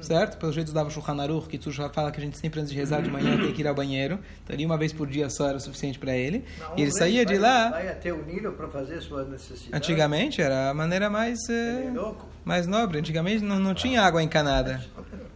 certo? 0.03 0.37
Pelo 0.39 0.53
jeito 0.53 0.73
dava 0.73 0.89
Shulchan 0.91 1.21
Aruch, 1.21 1.47
que 1.49 1.59
tu 1.59 1.71
já 1.71 1.89
fala 1.91 2.11
que 2.11 2.19
a 2.21 2.25
gente 2.25 2.39
sempre 2.39 2.59
antes 2.61 2.73
de 2.73 2.77
rezar 2.79 3.03
de 3.03 3.11
manhã 3.11 3.37
tem 3.39 3.53
que 3.53 3.61
ir 3.61 3.69
ao 3.69 3.75
banheiro. 3.75 4.19
Então, 4.43 4.55
ali 4.55 4.65
uma 4.67 4.77
vez 4.79 4.93
por 4.93 5.07
dia 5.07 5.29
só 5.31 5.49
era 5.49 5.59
o 5.59 5.61
suficiente 5.61 5.99
para 5.99 6.17
ele. 6.17 6.45
Não, 6.59 6.79
e 6.79 6.83
ele 6.83 6.93
saía 6.93 7.25
de 7.25 7.35
vai- 7.39 7.43
lá... 7.43 7.71
Vai 7.71 7.89
até 7.89 8.13
o 8.13 8.25
Nilo 8.25 8.53
para 8.53 8.67
fazer 8.69 9.01
suas 9.01 9.29
necessidades. 9.29 9.73
Antigamente 9.73 10.41
era 10.43 10.71
a 10.71 10.75
maneira 10.75 11.09
mais, 11.11 11.39
eh, 11.49 11.93
é 11.95 12.15
mais 12.45 12.67
nobre. 12.67 12.99
Antigamente 12.99 13.45
não, 13.45 13.59
não 13.59 13.75
tinha 13.75 14.03
água 14.03 14.23
encanada. 14.23 14.83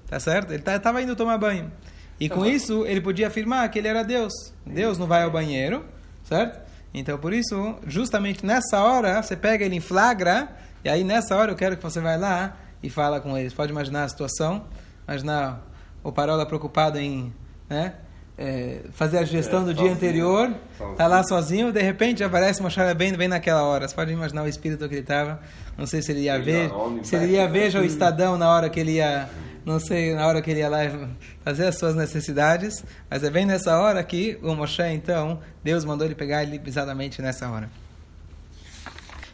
Tá 0.08 0.20
certo? 0.20 0.52
Ele 0.52 0.62
estava 0.66 1.02
indo 1.02 1.16
tomar 1.16 1.38
banho. 1.38 1.72
E 2.20 2.28
com 2.28 2.46
isso 2.46 2.84
ele 2.86 3.00
podia 3.00 3.26
afirmar 3.26 3.68
que 3.70 3.78
ele 3.78 3.88
era 3.88 4.02
Deus. 4.04 4.32
Deus 4.64 4.98
não 4.98 5.06
vai 5.06 5.22
ao 5.24 5.30
banheiro, 5.30 5.84
certo? 6.22 6.60
Então 6.92 7.18
por 7.18 7.32
isso, 7.32 7.74
justamente 7.86 8.46
nessa 8.46 8.80
hora, 8.82 9.20
você 9.22 9.36
pega 9.36 9.64
ele 9.64 9.74
em 9.76 9.80
flagra, 9.80 10.48
e 10.84 10.88
aí 10.88 11.02
nessa 11.02 11.34
hora 11.36 11.50
eu 11.50 11.56
quero 11.56 11.76
que 11.76 11.82
você 11.82 12.00
vai 12.00 12.16
lá 12.16 12.56
e 12.82 12.88
fala 12.88 13.20
com 13.20 13.36
eles. 13.36 13.52
Pode 13.52 13.72
imaginar 13.72 14.04
a 14.04 14.08
situação? 14.08 14.64
Imaginar 15.08 15.66
o 16.04 16.10
está 16.10 16.46
preocupado 16.46 16.98
em 16.98 17.32
né, 17.68 17.94
é, 18.38 18.82
fazer 18.92 19.18
a 19.18 19.24
gestão 19.24 19.62
É, 19.62 19.64
do 19.64 19.74
dia 19.74 19.76
sozinho. 19.88 19.94
anterior, 19.96 20.54
Sozinho. 20.78 20.96
tá 20.96 21.06
lá 21.08 21.22
sozinho, 21.24 21.72
de 21.72 21.82
repente 21.82 22.22
aparece 22.22 22.62
Moshe 22.62 22.78
bem 22.94 23.12
bem 23.16 23.26
naquela 23.26 23.62
hora. 23.64 23.88
Você 23.88 23.94
pode 23.94 24.12
imaginar 24.12 24.42
o 24.44 24.48
espírito 24.48 24.86
que 24.88 24.94
ele 24.94 25.00
estava. 25.00 25.40
Não 25.76 25.86
sei 25.86 26.00
se 26.00 26.12
ele 26.12 26.20
ia 26.20 26.38
ver, 26.38 26.70
se 27.02 27.16
ele 27.16 27.32
ia 27.32 27.48
ver 27.48 27.70
já 27.70 27.80
o 27.80 27.84
Estadão 27.84 28.38
na 28.38 28.48
hora 28.48 28.68
que 28.70 28.78
ele 28.78 28.92
ia, 28.92 29.28
não 29.64 29.80
sei, 29.80 30.14
na 30.14 30.26
hora 30.26 30.42
que 30.42 30.50
ele 30.50 30.60
ia 30.60 30.68
lá 30.68 30.78
fazer 31.42 31.66
as 31.66 31.78
suas 31.78 31.94
necessidades, 31.94 32.84
mas 33.08 33.24
é 33.24 33.30
bem 33.30 33.46
nessa 33.46 33.78
hora 33.78 34.02
que 34.04 34.38
o 34.42 34.54
Moshe, 34.54 34.82
então, 34.82 35.40
Deus 35.62 35.84
mandou 35.84 36.06
ele 36.06 36.14
pegar 36.14 36.42
ele 36.42 36.60
exatamente 36.66 37.22
nessa 37.22 37.48
hora. 37.48 37.70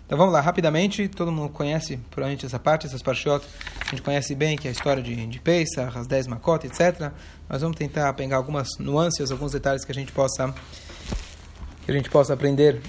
Então 0.06 0.18
vamos 0.18 0.32
lá, 0.32 0.40
rapidamente, 0.40 1.06
todo 1.06 1.30
mundo 1.30 1.50
conhece 1.50 1.96
provavelmente 2.10 2.44
essa 2.44 2.58
parte, 2.58 2.86
essas 2.86 3.00
parshiot, 3.00 3.46
a 3.86 3.90
gente 3.90 4.02
conhece 4.02 4.34
bem, 4.34 4.56
que 4.56 4.66
é 4.66 4.70
a 4.70 4.72
história 4.72 5.00
de, 5.00 5.14
de 5.26 5.40
as 5.94 6.06
10 6.06 6.26
Makot, 6.26 6.66
etc. 6.66 7.12
Mas 7.48 7.62
vamos 7.62 7.76
tentar 7.76 8.12
pegar 8.14 8.36
algumas 8.36 8.70
nuances, 8.78 9.30
alguns 9.30 9.52
detalhes 9.52 9.84
que 9.84 9.92
a 9.92 9.94
gente 9.94 10.10
possa, 10.10 10.52
que 11.84 11.90
a 11.90 11.94
gente 11.94 12.10
possa 12.10 12.34
aprender 12.34 12.80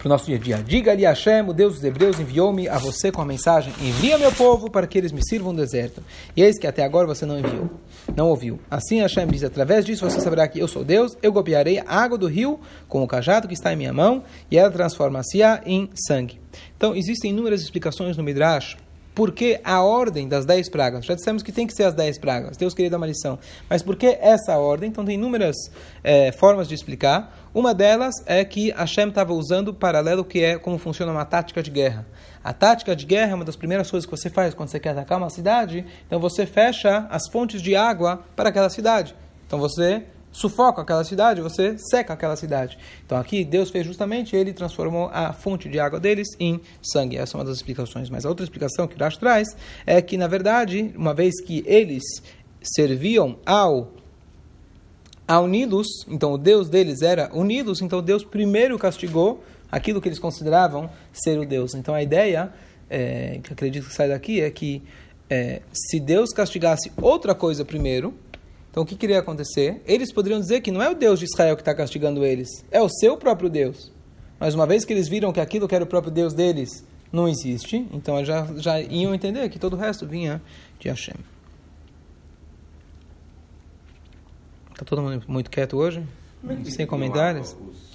para 0.00 0.06
o 0.06 0.08
nosso 0.08 0.24
dia 0.24 0.36
a 0.36 0.38
dia. 0.38 0.56
Diga-lhe 0.66 1.04
Hashem, 1.04 1.42
o 1.46 1.52
Deus 1.52 1.74
dos 1.74 1.84
Hebreus, 1.84 2.18
enviou-me 2.18 2.66
a 2.68 2.78
você 2.78 3.12
com 3.12 3.20
a 3.20 3.24
mensagem: 3.24 3.70
envia 3.82 4.16
meu 4.16 4.32
povo 4.32 4.70
para 4.70 4.86
que 4.86 4.96
eles 4.96 5.12
me 5.12 5.20
sirvam 5.22 5.52
no 5.52 5.58
deserto. 5.58 6.02
E 6.34 6.42
eis 6.42 6.58
que 6.58 6.66
até 6.66 6.82
agora 6.82 7.06
você 7.06 7.26
não 7.26 7.38
enviou, 7.38 7.70
não 8.16 8.28
ouviu. 8.28 8.58
Assim 8.70 9.00
Hashem 9.00 9.26
diz: 9.26 9.44
através 9.44 9.84
disso 9.84 10.08
você 10.08 10.18
saberá 10.20 10.48
que 10.48 10.58
eu 10.58 10.66
sou 10.66 10.82
Deus, 10.82 11.18
eu 11.22 11.30
golpearei 11.30 11.78
a 11.78 11.84
água 11.86 12.16
do 12.16 12.26
rio 12.26 12.58
com 12.88 13.02
o 13.02 13.06
cajado 13.06 13.46
que 13.46 13.54
está 13.54 13.72
em 13.72 13.76
minha 13.76 13.92
mão 13.92 14.24
e 14.50 14.56
ela 14.56 14.70
transforma-se 14.70 15.40
em 15.66 15.90
sangue. 15.94 16.40
Então, 16.76 16.96
existem 16.96 17.30
inúmeras 17.30 17.60
explicações 17.60 18.16
no 18.16 18.24
Midrash 18.24 18.76
por 19.14 19.32
que 19.32 19.60
a 19.64 19.82
ordem 19.82 20.28
das 20.28 20.46
dez 20.46 20.68
pragas? 20.68 21.04
Já 21.04 21.14
dissemos 21.14 21.42
que 21.42 21.50
tem 21.50 21.66
que 21.66 21.74
ser 21.74 21.84
as 21.84 21.94
dez 21.94 22.16
pragas. 22.18 22.56
Deus 22.56 22.72
queria 22.72 22.90
dar 22.90 22.96
uma 22.96 23.06
lição. 23.06 23.38
Mas 23.68 23.82
por 23.82 23.96
que 23.96 24.06
essa 24.20 24.56
ordem? 24.56 24.88
Então 24.88 25.04
tem 25.04 25.16
inúmeras 25.16 25.56
eh, 26.04 26.32
formas 26.32 26.68
de 26.68 26.74
explicar. 26.74 27.36
Uma 27.52 27.74
delas 27.74 28.14
é 28.26 28.44
que 28.44 28.70
Hashem 28.70 29.08
estava 29.08 29.32
usando 29.32 29.74
paralelo 29.74 30.24
que 30.24 30.42
é 30.42 30.58
como 30.58 30.78
funciona 30.78 31.10
uma 31.10 31.24
tática 31.24 31.62
de 31.62 31.70
guerra. 31.70 32.06
A 32.42 32.52
tática 32.52 32.94
de 32.94 33.04
guerra 33.04 33.32
é 33.32 33.34
uma 33.34 33.44
das 33.44 33.56
primeiras 33.56 33.90
coisas 33.90 34.08
que 34.08 34.16
você 34.16 34.30
faz 34.30 34.54
quando 34.54 34.68
você 34.68 34.78
quer 34.78 34.90
atacar 34.90 35.18
uma 35.18 35.30
cidade. 35.30 35.84
Então 36.06 36.20
você 36.20 36.46
fecha 36.46 37.06
as 37.10 37.28
fontes 37.28 37.60
de 37.60 37.74
água 37.74 38.24
para 38.36 38.48
aquela 38.48 38.70
cidade. 38.70 39.14
Então 39.46 39.58
você 39.58 40.04
sufoca 40.32 40.82
aquela 40.82 41.04
cidade, 41.04 41.40
você 41.40 41.76
seca 41.78 42.12
aquela 42.12 42.36
cidade. 42.36 42.78
Então 43.04 43.18
aqui 43.18 43.44
Deus 43.44 43.70
fez 43.70 43.86
justamente, 43.86 44.36
ele 44.36 44.52
transformou 44.52 45.10
a 45.12 45.32
fonte 45.32 45.68
de 45.68 45.80
água 45.80 45.98
deles 45.98 46.28
em 46.38 46.60
sangue. 46.82 47.16
Essa 47.16 47.36
é 47.36 47.38
uma 47.38 47.44
das 47.44 47.56
explicações. 47.56 48.08
Mas 48.08 48.24
a 48.24 48.28
outra 48.28 48.44
explicação 48.44 48.86
que 48.86 48.94
o 48.94 48.98
Rash 48.98 49.16
traz 49.16 49.48
é 49.86 50.00
que, 50.00 50.16
na 50.16 50.28
verdade, 50.28 50.92
uma 50.96 51.14
vez 51.14 51.40
que 51.40 51.64
eles 51.66 52.02
serviam 52.62 53.38
ao 53.44 53.92
ao 55.26 55.48
então 56.08 56.32
o 56.32 56.38
Deus 56.38 56.68
deles 56.68 57.02
era 57.02 57.30
o 57.32 57.44
Nilus, 57.44 57.80
então 57.80 58.02
Deus 58.02 58.24
primeiro 58.24 58.76
castigou 58.76 59.44
aquilo 59.70 60.00
que 60.00 60.08
eles 60.08 60.18
consideravam 60.18 60.90
ser 61.12 61.38
o 61.38 61.46
Deus. 61.46 61.74
Então 61.74 61.94
a 61.94 62.02
ideia, 62.02 62.52
é, 62.88 63.38
que 63.40 63.52
acredito 63.52 63.86
que 63.86 63.94
sai 63.94 64.08
daqui, 64.08 64.40
é 64.40 64.50
que 64.50 64.82
é, 65.28 65.62
se 65.72 66.00
Deus 66.00 66.30
castigasse 66.30 66.90
outra 67.00 67.32
coisa 67.32 67.64
primeiro, 67.64 68.12
então 68.70 68.84
o 68.84 68.86
que 68.86 68.94
queria 68.94 69.18
acontecer? 69.18 69.82
Eles 69.84 70.12
poderiam 70.12 70.40
dizer 70.40 70.60
que 70.60 70.70
não 70.70 70.80
é 70.80 70.88
o 70.88 70.94
Deus 70.94 71.18
de 71.18 71.24
Israel 71.24 71.56
que 71.56 71.62
está 71.62 71.74
castigando 71.74 72.24
eles, 72.24 72.48
é 72.70 72.80
o 72.80 72.88
seu 72.88 73.16
próprio 73.16 73.50
Deus. 73.50 73.92
Mas 74.38 74.54
uma 74.54 74.66
vez 74.66 74.84
que 74.84 74.92
eles 74.92 75.08
viram 75.08 75.32
que 75.32 75.40
aquilo 75.40 75.68
que 75.68 75.74
era 75.74 75.84
o 75.84 75.86
próprio 75.86 76.12
Deus 76.12 76.32
deles 76.32 76.84
não 77.12 77.28
existe, 77.28 77.86
então 77.92 78.16
eles 78.16 78.28
já, 78.28 78.46
já 78.56 78.80
iam 78.80 79.14
entender 79.14 79.48
que 79.48 79.58
todo 79.58 79.74
o 79.74 79.76
resto 79.76 80.06
vinha 80.06 80.40
de 80.78 80.88
Hashem. 80.88 81.16
Está 84.70 84.84
todo 84.84 85.02
mundo 85.02 85.22
muito 85.26 85.50
quieto 85.50 85.76
hoje? 85.76 86.02
É 86.48 86.70
Sem 86.70 86.86
comentários? 86.86 87.52
Como 87.52 87.66
é 87.66 87.72
eles? 87.72 87.90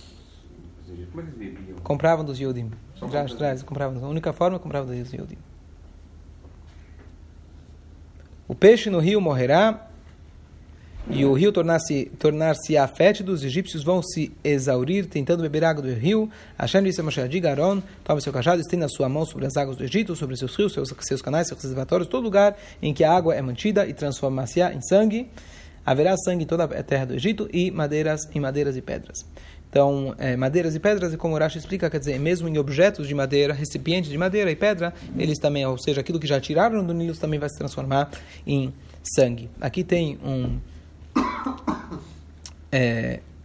Compravam 1.81 2.25
dos 2.25 2.39
Yudim. 2.39 2.69
Já 3.11 3.21
atrás, 3.21 3.63
compravam. 3.63 4.05
A 4.05 4.09
única 4.09 4.33
forma, 4.33 4.59
compravam 4.59 4.93
dos 4.93 5.13
Yudim. 5.13 5.37
O 8.47 8.53
peixe 8.53 8.89
no 8.89 8.99
rio 8.99 9.19
morrerá 9.19 9.89
e 11.09 11.23
o 11.23 11.33
rio 11.33 11.51
tornar-se 11.51 12.05
tornar 12.17 12.55
fétido, 12.95 13.31
os 13.31 13.43
egípcios 13.43 13.83
vão 13.83 14.01
se 14.01 14.31
exaurir 14.43 15.05
tentando 15.05 15.43
beber 15.43 15.63
água 15.63 15.83
do 15.83 15.93
rio. 15.93 16.29
Hashem 16.57 16.83
disse 16.83 16.99
a 16.99 17.03
Moshe, 17.03 17.27
diga 17.27 17.49
a 17.49 17.51
Aaron, 17.51 17.81
tome 18.03 18.21
seu 18.21 18.33
cajado, 18.33 18.61
estenda 18.61 18.85
a 18.85 18.89
sua 18.89 19.07
mão 19.07 19.25
sobre 19.25 19.45
as 19.45 19.55
águas 19.55 19.77
do 19.77 19.83
Egito, 19.83 20.15
sobre 20.15 20.35
seus 20.35 20.55
rios, 20.55 20.73
seus, 20.73 20.93
seus 21.01 21.21
canais, 21.21 21.47
seus 21.47 21.61
reservatórios, 21.61 22.09
todo 22.09 22.23
lugar 22.23 22.57
em 22.81 22.93
que 22.93 23.03
a 23.03 23.11
água 23.11 23.35
é 23.35 23.41
mantida 23.41 23.85
e 23.85 23.93
transformar-se 23.93 24.61
em 24.61 24.81
sangue. 24.81 25.29
Haverá 25.85 26.17
sangue 26.17 26.43
em 26.43 26.47
toda 26.47 26.63
a 26.63 26.83
terra 26.83 27.05
do 27.05 27.13
Egito 27.13 27.47
e 27.53 27.69
madeiras 27.69 28.21
em 28.33 28.39
madeiras 28.39 28.75
e 28.75 28.81
pedras. 28.81 29.19
Então, 29.75 30.15
eh, 30.17 30.37
madeiras 30.37 30.73
e 30.73 30.79
pedras, 30.79 31.13
e 31.13 31.17
como 31.17 31.35
o 31.35 31.37
Rashi 31.37 31.57
explica, 31.57 31.89
quer 31.89 31.99
dizer, 31.99 32.17
mesmo 32.17 32.47
em 32.47 32.57
objetos 32.57 33.07
de 33.09 33.13
madeira, 33.13 33.53
recipientes 33.53 34.09
de 34.09 34.17
madeira 34.17 34.49
e 34.49 34.55
pedra, 34.55 34.93
eles 35.17 35.37
também, 35.37 35.65
ou 35.65 35.77
seja, 35.77 35.99
aquilo 35.99 36.17
que 36.17 36.25
já 36.25 36.39
tiraram 36.39 36.81
do 36.81 36.93
Nilo 36.93 37.13
também 37.17 37.37
vai 37.37 37.49
se 37.49 37.57
transformar 37.57 38.09
em 38.47 38.73
sangue. 39.03 39.49
Aqui 39.59 39.83
tem 39.83 40.17
um. 40.23 40.57
Eh, 42.71 43.19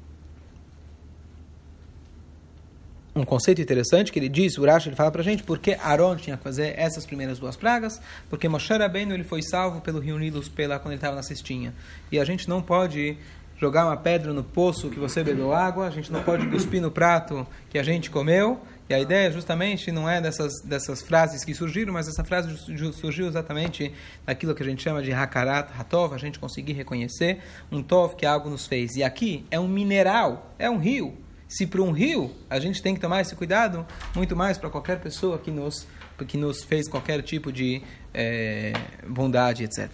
um 3.15 3.25
conceito 3.25 3.61
interessante 3.61 4.13
que 4.13 4.19
ele 4.19 4.29
diz, 4.29 4.57
o 4.57 4.65
Rashi 4.65 4.89
ele 4.89 4.97
fala 4.97 5.11
pra 5.11 5.23
gente, 5.23 5.43
porque 5.43 5.77
Aaron 5.83 6.17
tinha 6.17 6.37
que 6.37 6.43
fazer 6.43 6.75
essas 6.79 7.05
primeiras 7.05 7.39
duas 7.39 7.57
pragas, 7.57 8.01
porque 8.29 8.49
Moshe 8.49 8.73
Rabbeinu 8.73 9.15
ele 9.15 9.25
foi 9.25 9.43
salvo 9.43 9.81
pelo 9.81 9.99
rio 10.01 10.19
Nilo 10.19 10.43
pela, 10.51 10.79
quando 10.79 10.93
ele 10.93 10.97
estava 10.97 11.17
na 11.17 11.23
cestinha. 11.23 11.75
E 12.11 12.19
a 12.19 12.25
gente 12.25 12.49
não 12.49 12.63
pode 12.63 13.17
jogar 13.59 13.85
uma 13.85 13.97
pedra 13.97 14.33
no 14.33 14.43
poço 14.43 14.89
que 14.89 14.99
você 14.99 15.23
bebeu 15.23 15.53
água, 15.53 15.87
a 15.87 15.91
gente 15.91 16.11
não 16.11 16.23
pode 16.23 16.47
cuspir 16.47 16.81
no 16.81 16.91
prato 16.91 17.47
que 17.69 17.79
a 17.79 17.83
gente 17.83 18.11
comeu, 18.11 18.59
e 18.91 18.95
a 18.95 18.99
ideia 18.99 19.31
justamente 19.31 19.93
não 19.93 20.11
é 20.11 20.21
dessas, 20.21 20.61
dessas 20.63 21.01
frases 21.01 21.45
que 21.45 21.55
surgiram, 21.55 21.93
mas 21.93 22.09
essa 22.09 22.25
frase 22.25 22.53
surgiu 22.93 23.29
exatamente 23.29 23.95
daquilo 24.27 24.53
que 24.53 24.65
a 24.65 24.67
gente 24.67 24.83
chama 24.83 25.01
de 25.01 25.13
Hakarat 25.13 25.71
Hatov, 25.79 26.13
a 26.13 26.19
gente 26.19 26.41
conseguir 26.41 26.73
reconhecer 26.73 27.39
um 27.71 27.85
Tov 27.85 28.17
que 28.17 28.27
algo 28.27 28.51
nos 28.51 28.67
fez. 28.67 28.97
E 28.97 29.05
aqui 29.05 29.47
é 29.49 29.61
um 29.61 29.69
mineral, 29.69 30.53
é 30.59 30.69
um 30.69 30.77
rio. 30.77 31.17
Se 31.47 31.69
para 31.69 31.81
um 31.81 31.93
rio 31.93 32.35
a 32.51 32.59
gente 32.59 32.83
tem 32.83 32.93
que 32.93 33.01
tomar 33.01 33.21
esse 33.21 33.37
cuidado, 33.37 33.87
muito 34.13 34.35
mais 34.35 34.59
para 34.59 34.69
qualquer 34.69 34.99
pessoa 34.99 35.39
que 35.39 35.53
nos, 35.53 35.87
que 36.27 36.37
nos 36.37 36.65
fez 36.65 36.89
qualquer 36.89 37.23
tipo 37.23 37.53
de 37.53 37.81
eh, 38.13 38.73
bondade, 39.07 39.63
etc. 39.63 39.89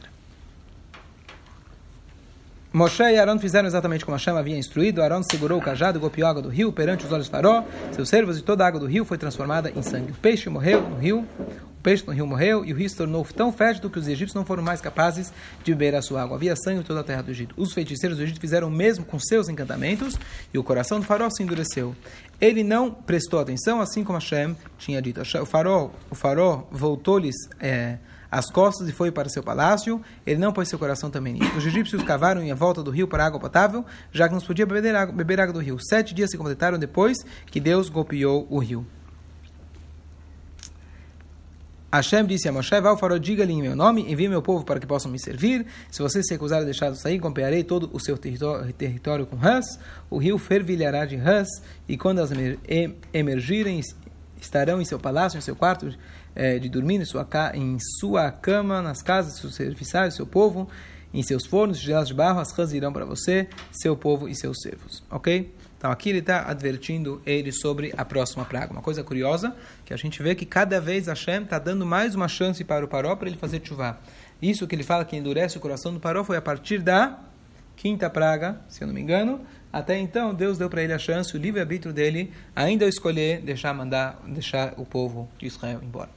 Moshe 2.77 3.03
e 3.03 3.19
Aaron 3.19 3.39
fizeram 3.39 3.67
exatamente 3.67 4.05
como 4.05 4.19
Hashem 4.19 4.37
havia 4.37 4.55
instruído. 4.55 5.01
Aaron 5.01 5.23
segurou 5.23 5.59
o 5.59 5.63
cajado 5.63 5.97
e 5.97 6.01
golpeou 6.01 6.27
a 6.27 6.31
água 6.31 6.43
do 6.43 6.51
rio 6.51 6.71
perante 6.71 7.07
os 7.07 7.11
olhos 7.11 7.25
de 7.25 7.31
Faró. 7.31 7.65
Seus 7.91 8.07
servos 8.07 8.37
e 8.37 8.43
toda 8.43 8.65
a 8.65 8.69
água 8.69 8.79
do 8.79 8.85
rio 8.85 9.03
foi 9.03 9.17
transformada 9.17 9.73
em 9.75 9.81
sangue. 9.81 10.13
O 10.13 10.15
peixe 10.17 10.51
morreu 10.51 10.83
no 10.87 10.97
rio, 10.97 11.21
o 11.21 11.83
peixe 11.83 12.07
no 12.07 12.13
rio 12.13 12.27
morreu 12.27 12.67
e 12.67 12.75
o 12.75 12.77
rio 12.77 12.87
se 12.87 12.95
tornou 12.95 13.25
tão 13.35 13.51
fétido 13.51 13.89
que 13.89 13.99
os 13.99 14.07
egípcios 14.07 14.35
não 14.35 14.45
foram 14.45 14.63
mais 14.63 14.83
capazes 14.83 15.33
de 15.65 15.73
beber 15.73 15.95
a 15.95 16.03
sua 16.03 16.21
água. 16.21 16.37
Havia 16.37 16.55
sangue 16.55 16.81
em 16.81 16.83
toda 16.83 17.01
a 17.01 17.03
terra 17.03 17.23
do 17.23 17.31
Egito. 17.31 17.55
Os 17.57 17.73
feiticeiros 17.73 18.19
do 18.19 18.23
Egito 18.23 18.39
fizeram 18.39 18.69
o 18.69 18.71
mesmo 18.71 19.07
com 19.07 19.19
seus 19.19 19.49
encantamentos 19.49 20.19
e 20.53 20.59
o 20.59 20.63
coração 20.63 21.01
do 21.01 21.07
Faró 21.07 21.31
se 21.31 21.43
endureceu. 21.43 21.97
Ele 22.39 22.63
não 22.63 22.91
prestou 22.91 23.41
atenção, 23.41 23.81
assim 23.81 24.05
como 24.05 24.19
Hashem 24.19 24.55
tinha 24.77 25.01
dito. 25.01 25.23
O 25.23 25.47
Faró, 25.47 25.91
o 26.11 26.15
Faró 26.15 26.69
voltou-lhes 26.71 27.37
é, 27.59 27.97
as 28.31 28.51
costas 28.51 28.89
e 28.89 28.93
foi 28.93 29.11
para 29.11 29.29
seu 29.29 29.43
palácio. 29.43 30.01
Ele 30.27 30.39
não 30.41 30.53
pôs 30.53 30.69
seu 30.69 30.79
coração 30.79 31.11
também 31.11 31.35
nisso. 31.35 31.57
Os 31.57 31.67
egípcios 31.67 32.03
cavaram 32.03 32.43
em 32.43 32.53
volta 32.55 32.83
do 32.83 32.91
rio 32.91 33.07
para 33.09 33.25
água 33.25 33.39
potável, 33.41 33.85
já 34.13 34.27
que 34.29 34.35
não 34.35 34.41
se 34.41 34.47
podia 34.47 34.67
beber 34.67 34.95
água, 34.95 35.15
beber 35.15 35.41
água 35.41 35.53
do 35.53 35.61
rio. 35.61 35.79
Sete 35.81 36.15
dias 36.15 36.31
se 36.31 36.37
completaram 36.37 36.79
depois 36.79 37.19
que 37.47 37.61
Deus 37.61 37.89
golpeou 37.89 38.47
o 38.51 38.59
rio. 38.59 38.87
Hashem 41.93 42.27
disse 42.27 42.47
a 42.49 42.53
Moshe, 42.53 42.79
vai 42.81 42.91
ao 42.91 42.99
farol, 42.99 43.19
diga-lhe 43.19 43.53
em 43.53 43.63
meu 43.63 43.75
nome, 43.75 44.03
envie 44.11 44.29
meu 44.29 44.43
povo 44.43 44.65
para 44.65 44.79
que 44.79 44.87
possam 44.87 45.11
me 45.11 45.19
servir. 45.19 45.65
Se 45.91 46.03
você 46.03 46.23
se 46.23 46.35
recusar 46.35 46.61
a 46.61 46.65
deixar 46.65 46.91
de 46.91 47.01
sair, 47.01 47.17
golpearei 47.17 47.65
todo 47.65 47.89
o 47.93 47.99
seu 47.99 48.19
território, 48.19 48.71
território 48.75 49.25
com 49.25 49.37
rãs. 49.37 49.65
O 50.11 50.19
rio 50.19 50.37
fervilhará 50.37 51.07
de 51.07 51.17
rãs, 51.17 51.49
e 51.89 51.97
quando 51.97 52.21
em- 52.69 52.97
emergirem, 53.15 53.81
estarão 54.39 54.81
em 54.81 54.85
seu 54.85 54.99
palácio, 54.99 55.39
em 55.39 55.41
seu 55.41 55.57
quarto 55.57 55.89
eh, 56.37 56.59
de 56.59 56.69
dormir, 56.69 57.01
em 57.01 57.05
sua, 57.05 57.27
em 57.55 57.79
sua 57.99 58.31
cama, 58.31 58.81
nas 58.83 59.03
casas 59.03 59.39
seus 59.39 59.55
serviçais, 59.55 60.15
seu 60.15 60.27
povo, 60.27 60.69
em 61.13 61.23
seus 61.23 61.47
fornos, 61.47 61.81
tigelas 61.81 62.09
de 62.09 62.15
barro, 62.15 62.39
as 62.41 62.53
rãs 62.53 62.73
irão 62.73 62.93
para 62.93 63.05
você, 63.05 63.49
seu 63.73 63.97
povo 63.97 64.29
e 64.29 64.35
seus 64.35 64.61
servos. 64.61 65.03
Ok? 65.11 65.53
Então 65.79 65.91
aqui 65.91 66.11
ele 66.11 66.19
está 66.19 66.49
advertindo 66.49 67.21
ele 67.25 67.53
sobre 67.53 67.93
a 67.97 68.05
próxima 68.05 68.45
praga. 68.45 68.73
Uma 68.73 68.83
coisa 68.83 69.03
curiosa, 69.03 69.55
que 69.85 69.95
a 69.95 69.97
gente 69.97 70.23
vê 70.23 70.35
que 70.35 70.47
cada 70.47 70.81
vez 70.81 71.07
Hashem 71.07 71.43
está 71.43 71.59
dando 71.59 71.87
mais 71.87 72.15
uma 72.15 72.29
chance 72.29 72.63
para 72.65 72.85
o 72.85 72.89
Paró 72.89 73.15
para 73.17 73.29
ele 73.29 73.37
fazer 73.37 73.61
chuva. 73.65 73.99
Isso 74.41 74.67
que 74.67 74.75
ele 74.75 74.83
fala 74.83 75.05
que 75.05 75.17
endurece 75.17 75.57
o 75.57 75.61
coração 75.61 75.93
do 75.93 76.01
Paró 76.01 76.23
foi 76.23 76.37
a 76.37 76.43
partir 76.43 76.81
da 76.81 77.19
quinta 77.77 78.09
praga, 78.11 78.61
se 78.69 78.83
eu 78.83 78.87
não 78.87 78.95
me 78.95 79.01
engano. 79.01 79.41
Até 79.73 79.99
então, 79.99 80.35
Deus 80.35 80.57
deu 80.57 80.71
para 80.71 80.83
ele 80.83 80.93
a 80.93 80.99
chance, 80.99 81.37
o 81.37 81.39
livre-arbítrio 81.39 81.93
dele, 81.93 82.33
ainda 82.55 82.87
escolher 82.87 83.41
deixar 83.43 83.75
mandar, 83.75 84.23
deixar 84.27 84.75
o 84.79 84.87
povo 84.87 85.29
de 85.39 85.47
Israel 85.47 85.81
embora. 85.83 86.09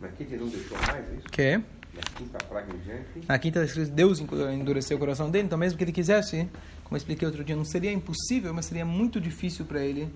Na 0.00 0.08
quinta 0.08 0.34
ele 0.34 0.44
não 0.44 0.48
deixou 0.50 0.78
mais, 0.78 1.08
é 1.10 1.14
isso? 1.16 1.28
Que? 1.28 1.56
Na 1.58 2.02
quinta 2.14 2.38
praga 2.44 2.72
em 2.74 2.78
diante. 2.78 3.26
Na 3.28 3.38
quinta 3.38 3.66
Deus 3.92 4.20
endureceu 4.54 4.96
o 4.96 5.00
coração 5.00 5.30
dele, 5.30 5.46
então 5.46 5.58
mesmo 5.58 5.76
que 5.76 5.84
ele 5.84 5.92
quisesse, 5.92 6.48
como 6.84 6.92
eu 6.92 6.96
expliquei 6.98 7.26
outro 7.26 7.42
dia, 7.42 7.56
não 7.56 7.64
seria 7.64 7.92
impossível, 7.92 8.54
mas 8.54 8.66
seria 8.66 8.84
muito 8.84 9.20
difícil 9.20 9.64
para 9.64 9.80
ele. 9.80 10.12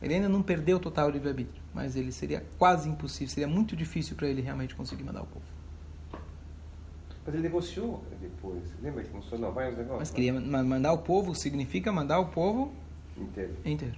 Ele 0.00 0.14
ainda 0.14 0.28
não 0.28 0.42
perdeu 0.42 0.76
o 0.76 0.80
total 0.80 1.10
livre-arbítrio, 1.10 1.60
mas 1.74 1.96
ele 1.96 2.12
seria 2.12 2.44
quase 2.56 2.88
impossível, 2.88 3.28
seria 3.34 3.48
muito 3.48 3.74
difícil 3.74 4.14
para 4.14 4.28
ele 4.28 4.40
realmente 4.40 4.74
conseguir 4.76 5.02
mandar 5.02 5.22
o 5.22 5.26
povo. 5.26 5.44
Mas 7.26 7.34
ele 7.34 7.42
negociou 7.42 8.02
depois. 8.20 8.62
Lembra 8.80 9.02
que 9.02 9.10
começou, 9.10 9.38
não, 9.38 9.50
vai 9.52 9.70
os 9.70 9.76
negócios? 9.76 9.98
Mas 9.98 10.10
queria 10.12 10.32
ma- 10.32 10.62
mandar 10.62 10.92
o 10.92 10.98
povo 10.98 11.34
significa 11.34 11.90
mandar 11.92 12.20
o 12.20 12.26
povo 12.26 12.72
Inteiro. 13.16 13.54
inteiro. 13.64 13.96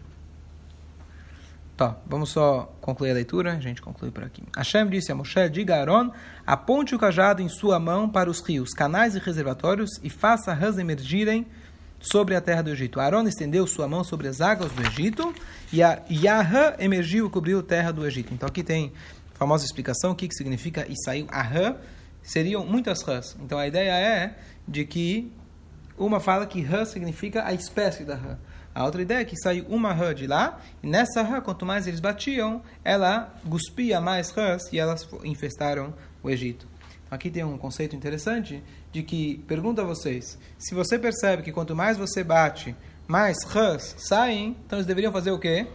Tá, 1.81 1.97
vamos 2.07 2.29
só 2.29 2.71
concluir 2.79 3.11
a 3.11 3.15
leitura, 3.15 3.55
a 3.55 3.59
gente 3.59 3.81
conclui 3.81 4.11
por 4.11 4.23
aqui. 4.23 4.43
Hashem 4.55 4.87
disse 4.91 5.11
a 5.11 5.15
Moshe, 5.15 5.49
diga 5.49 5.77
a 5.77 5.79
Aaron, 5.79 6.13
aponte 6.47 6.95
o 6.95 6.99
cajado 6.99 7.41
em 7.41 7.49
sua 7.49 7.81
mão 7.81 8.07
para 8.07 8.29
os 8.29 8.41
rios, 8.47 8.75
canais 8.75 9.15
e 9.15 9.19
reservatórios 9.19 9.93
e 10.03 10.11
faça 10.11 10.53
rãs 10.53 10.77
emergirem 10.77 11.47
sobre 11.99 12.37
a 12.37 12.41
terra 12.43 12.61
do 12.61 12.69
Egito. 12.69 13.01
Aaron 13.01 13.27
estendeu 13.27 13.67
sua 13.67 13.89
mão 13.89 14.05
sobre 14.05 14.29
as 14.29 14.43
águas 14.43 14.71
do 14.73 14.83
Egito 14.83 15.35
e 15.73 15.83
a 15.83 16.03
Yahã 16.11 16.75
emergiu 16.79 17.29
e 17.29 17.31
cobriu 17.31 17.61
a 17.61 17.63
terra 17.63 17.93
do 17.93 18.07
Egito. 18.07 18.35
Então 18.35 18.47
aqui 18.47 18.63
tem 18.63 18.93
a 19.35 19.39
famosa 19.39 19.65
explicação, 19.65 20.11
o 20.11 20.15
que, 20.15 20.29
que 20.29 20.35
significa 20.35 20.85
e 20.87 20.95
saiu 21.03 21.29
a 21.31 21.41
rã, 21.41 21.77
seriam 22.23 22.63
muitas 22.67 23.01
rãs. 23.03 23.35
Então 23.43 23.59
a 23.59 23.67
ideia 23.67 23.93
é 23.93 24.37
de 24.69 24.85
que 24.85 25.33
uma 25.97 26.21
fala 26.21 26.45
que 26.45 26.61
rã 26.61 26.85
significa 26.85 27.47
a 27.47 27.55
espécie 27.55 28.05
da 28.05 28.17
rã. 28.17 28.37
A 28.81 28.85
outra 28.87 29.03
ideia 29.03 29.19
é 29.21 29.25
que 29.27 29.37
saiu 29.37 29.67
uma 29.69 29.93
rã 29.93 30.15
de 30.15 30.27
lá, 30.27 30.59
e 30.83 30.87
nessa 30.87 31.21
rã, 31.21 31.39
quanto 31.39 31.67
mais 31.67 31.87
eles 31.87 32.01
batiam, 32.01 32.63
ela 32.83 33.31
cuspia 33.47 34.01
mais 34.01 34.31
rãs 34.31 34.73
e 34.73 34.79
elas 34.79 35.07
infestaram 35.23 35.93
o 36.23 36.31
Egito. 36.31 36.67
Então, 37.05 37.15
aqui 37.15 37.31
tem 37.31 37.45
um 37.45 37.59
conceito 37.59 37.95
interessante 37.95 38.65
de 38.91 39.03
que, 39.03 39.45
pergunto 39.47 39.83
a 39.83 39.85
vocês, 39.85 40.39
se 40.59 40.75
você 40.75 40.99
percebe 40.99 41.43
que 41.43 41.53
quanto 41.53 41.77
mais 41.77 41.99
você 41.99 42.25
bate, 42.25 42.75
mais 43.07 43.37
rãs 43.45 43.97
saem, 43.99 44.57
então 44.65 44.79
eles 44.79 44.87
deveriam 44.87 45.13
fazer 45.13 45.31
o 45.31 45.39
quê? 45.39 45.67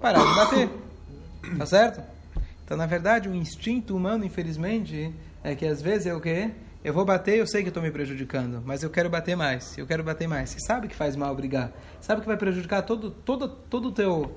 Parar 0.00 0.24
de 0.24 0.34
bater. 0.36 0.70
Tá 1.58 1.66
certo? 1.66 2.00
Então, 2.64 2.76
na 2.76 2.86
verdade, 2.86 3.28
o 3.28 3.34
instinto 3.34 3.96
humano, 3.96 4.24
infelizmente, 4.24 5.12
é 5.42 5.56
que 5.56 5.66
às 5.66 5.82
vezes 5.82 6.06
é 6.06 6.14
o 6.14 6.20
quê? 6.20 6.52
Eu 6.84 6.92
vou 6.92 7.04
bater, 7.04 7.38
eu 7.38 7.46
sei 7.46 7.62
que 7.62 7.68
estou 7.68 7.82
me 7.82 7.90
prejudicando, 7.90 8.62
mas 8.64 8.82
eu 8.82 8.90
quero 8.90 9.08
bater 9.08 9.34
mais, 9.34 9.76
eu 9.78 9.86
quero 9.86 10.04
bater 10.04 10.28
mais. 10.28 10.50
Você 10.50 10.58
sabe 10.60 10.86
que 10.86 10.94
faz 10.94 11.16
mal 11.16 11.34
brigar, 11.34 11.72
sabe 12.00 12.20
que 12.20 12.26
vai 12.26 12.36
prejudicar 12.36 12.82
todo, 12.82 13.10
todo, 13.10 13.48
todo 13.48 13.90
teu, 13.90 14.36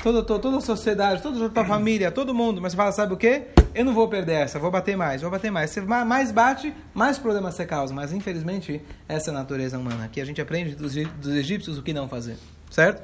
toda, 0.00 0.22
toda, 0.22 0.40
toda 0.40 0.56
a 0.58 0.60
sociedade, 0.60 1.20
toda 1.20 1.44
a 1.46 1.48
tua 1.48 1.64
família, 1.64 2.12
todo 2.12 2.32
mundo, 2.32 2.60
mas 2.62 2.70
você 2.72 2.76
fala, 2.76 2.92
sabe 2.92 3.14
o 3.14 3.16
quê? 3.16 3.48
Eu 3.74 3.84
não 3.84 3.92
vou 3.94 4.06
perder 4.06 4.34
essa, 4.44 4.60
vou 4.60 4.70
bater 4.70 4.96
mais, 4.96 5.22
vou 5.22 5.30
bater 5.30 5.50
mais. 5.50 5.70
Você 5.70 5.80
ma- 5.80 6.04
mais 6.04 6.30
bate, 6.30 6.72
mais 6.94 7.18
problemas 7.18 7.54
você 7.56 7.66
causa, 7.66 7.92
mas 7.92 8.12
infelizmente 8.12 8.80
essa 9.08 9.30
é 9.30 9.34
a 9.34 9.36
natureza 9.36 9.76
humana, 9.76 10.08
que 10.08 10.20
a 10.20 10.24
gente 10.24 10.40
aprende 10.40 10.76
dos, 10.76 10.94
dos 10.94 11.34
egípcios 11.34 11.78
o 11.78 11.82
que 11.82 11.92
não 11.92 12.08
fazer, 12.08 12.36
certo? 12.70 13.02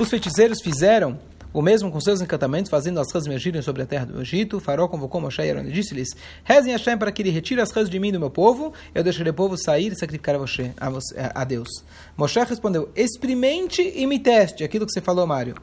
Os 0.00 0.08
feiticeiros 0.08 0.60
fizeram 0.62 1.18
o 1.52 1.62
mesmo 1.62 1.90
com 1.90 2.00
seus 2.00 2.20
encantamentos, 2.20 2.70
fazendo 2.70 3.00
as 3.00 3.12
rãs 3.12 3.26
emergirem 3.26 3.62
sobre 3.62 3.82
a 3.82 3.86
terra 3.86 4.06
do 4.06 4.20
Egito. 4.20 4.58
O 4.58 4.60
faraó 4.60 4.88
convocou 4.88 5.20
Moshe 5.20 5.42
e 5.42 5.50
Aaron 5.50 5.66
e 5.66 5.72
disse-lhes: 5.72 6.08
Rezem 6.44 6.72
Hashem 6.72 6.98
para 6.98 7.10
que 7.10 7.22
ele 7.22 7.30
retire 7.30 7.60
as 7.60 7.70
rãs 7.70 7.88
de 7.88 7.98
mim 7.98 8.08
e 8.08 8.12
do 8.12 8.20
meu 8.20 8.30
povo, 8.30 8.72
eu 8.94 9.02
deixarei 9.02 9.30
o 9.30 9.34
povo 9.34 9.56
sair 9.56 9.92
e 9.92 9.96
sacrificar 9.96 10.34
a, 10.34 10.38
você, 10.38 10.72
a, 10.76 10.90
você, 10.90 11.14
a 11.34 11.44
Deus. 11.44 11.68
Moshe 12.16 12.38
respondeu: 12.40 12.90
Experimente 12.94 13.82
e 13.82 14.06
me 14.06 14.18
teste. 14.18 14.64
Aquilo 14.64 14.86
que 14.86 14.92
você 14.92 15.00
falou, 15.00 15.26
Mário. 15.26 15.54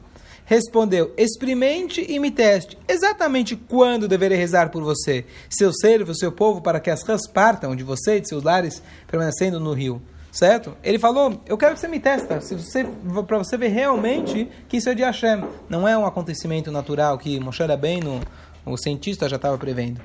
Respondeu: 0.44 1.12
Experimente 1.16 2.04
e 2.08 2.18
me 2.18 2.30
teste. 2.30 2.78
Exatamente 2.88 3.56
quando 3.56 4.08
deverei 4.08 4.38
rezar 4.38 4.70
por 4.70 4.82
você, 4.82 5.24
seu 5.50 5.72
servo, 5.72 6.14
seu 6.14 6.32
povo, 6.32 6.60
para 6.60 6.80
que 6.80 6.90
as 6.90 7.02
rãs 7.02 7.26
partam 7.26 7.74
de 7.74 7.82
você 7.82 8.16
e 8.16 8.20
de 8.20 8.28
seus 8.28 8.42
lares, 8.42 8.82
permanecendo 9.08 9.58
no 9.58 9.72
rio 9.72 10.00
certo? 10.36 10.76
Ele 10.84 10.98
falou, 10.98 11.40
eu 11.46 11.56
quero 11.56 11.74
que 11.74 11.80
você 11.80 11.88
me 11.88 11.98
testa, 11.98 12.40
se 12.42 12.54
você, 12.54 12.84
para 13.26 13.38
você 13.38 13.56
ver 13.56 13.68
realmente 13.68 14.48
que 14.68 14.76
isso 14.76 14.90
é 14.90 14.94
de 14.94 15.02
Hashem. 15.02 15.42
Não 15.68 15.88
é 15.88 15.96
um 15.96 16.04
acontecimento 16.04 16.70
natural 16.70 17.16
que 17.16 17.40
Moshe 17.40 17.64
Rabbeinu, 17.64 18.20
o 18.64 18.76
cientista, 18.76 19.28
já 19.28 19.36
estava 19.36 19.56
prevendo. 19.56 20.00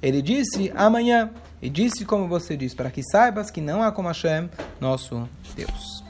Ele 0.00 0.22
disse 0.22 0.70
amanhã, 0.76 1.30
e 1.60 1.68
disse 1.68 2.04
como 2.04 2.28
você 2.28 2.56
disse, 2.56 2.76
para 2.76 2.90
que 2.90 3.02
saibas 3.02 3.50
que 3.50 3.60
não 3.60 3.82
há 3.82 3.90
como 3.90 4.06
Hashem, 4.08 4.48
nosso 4.80 5.28
Deus. 5.56 6.03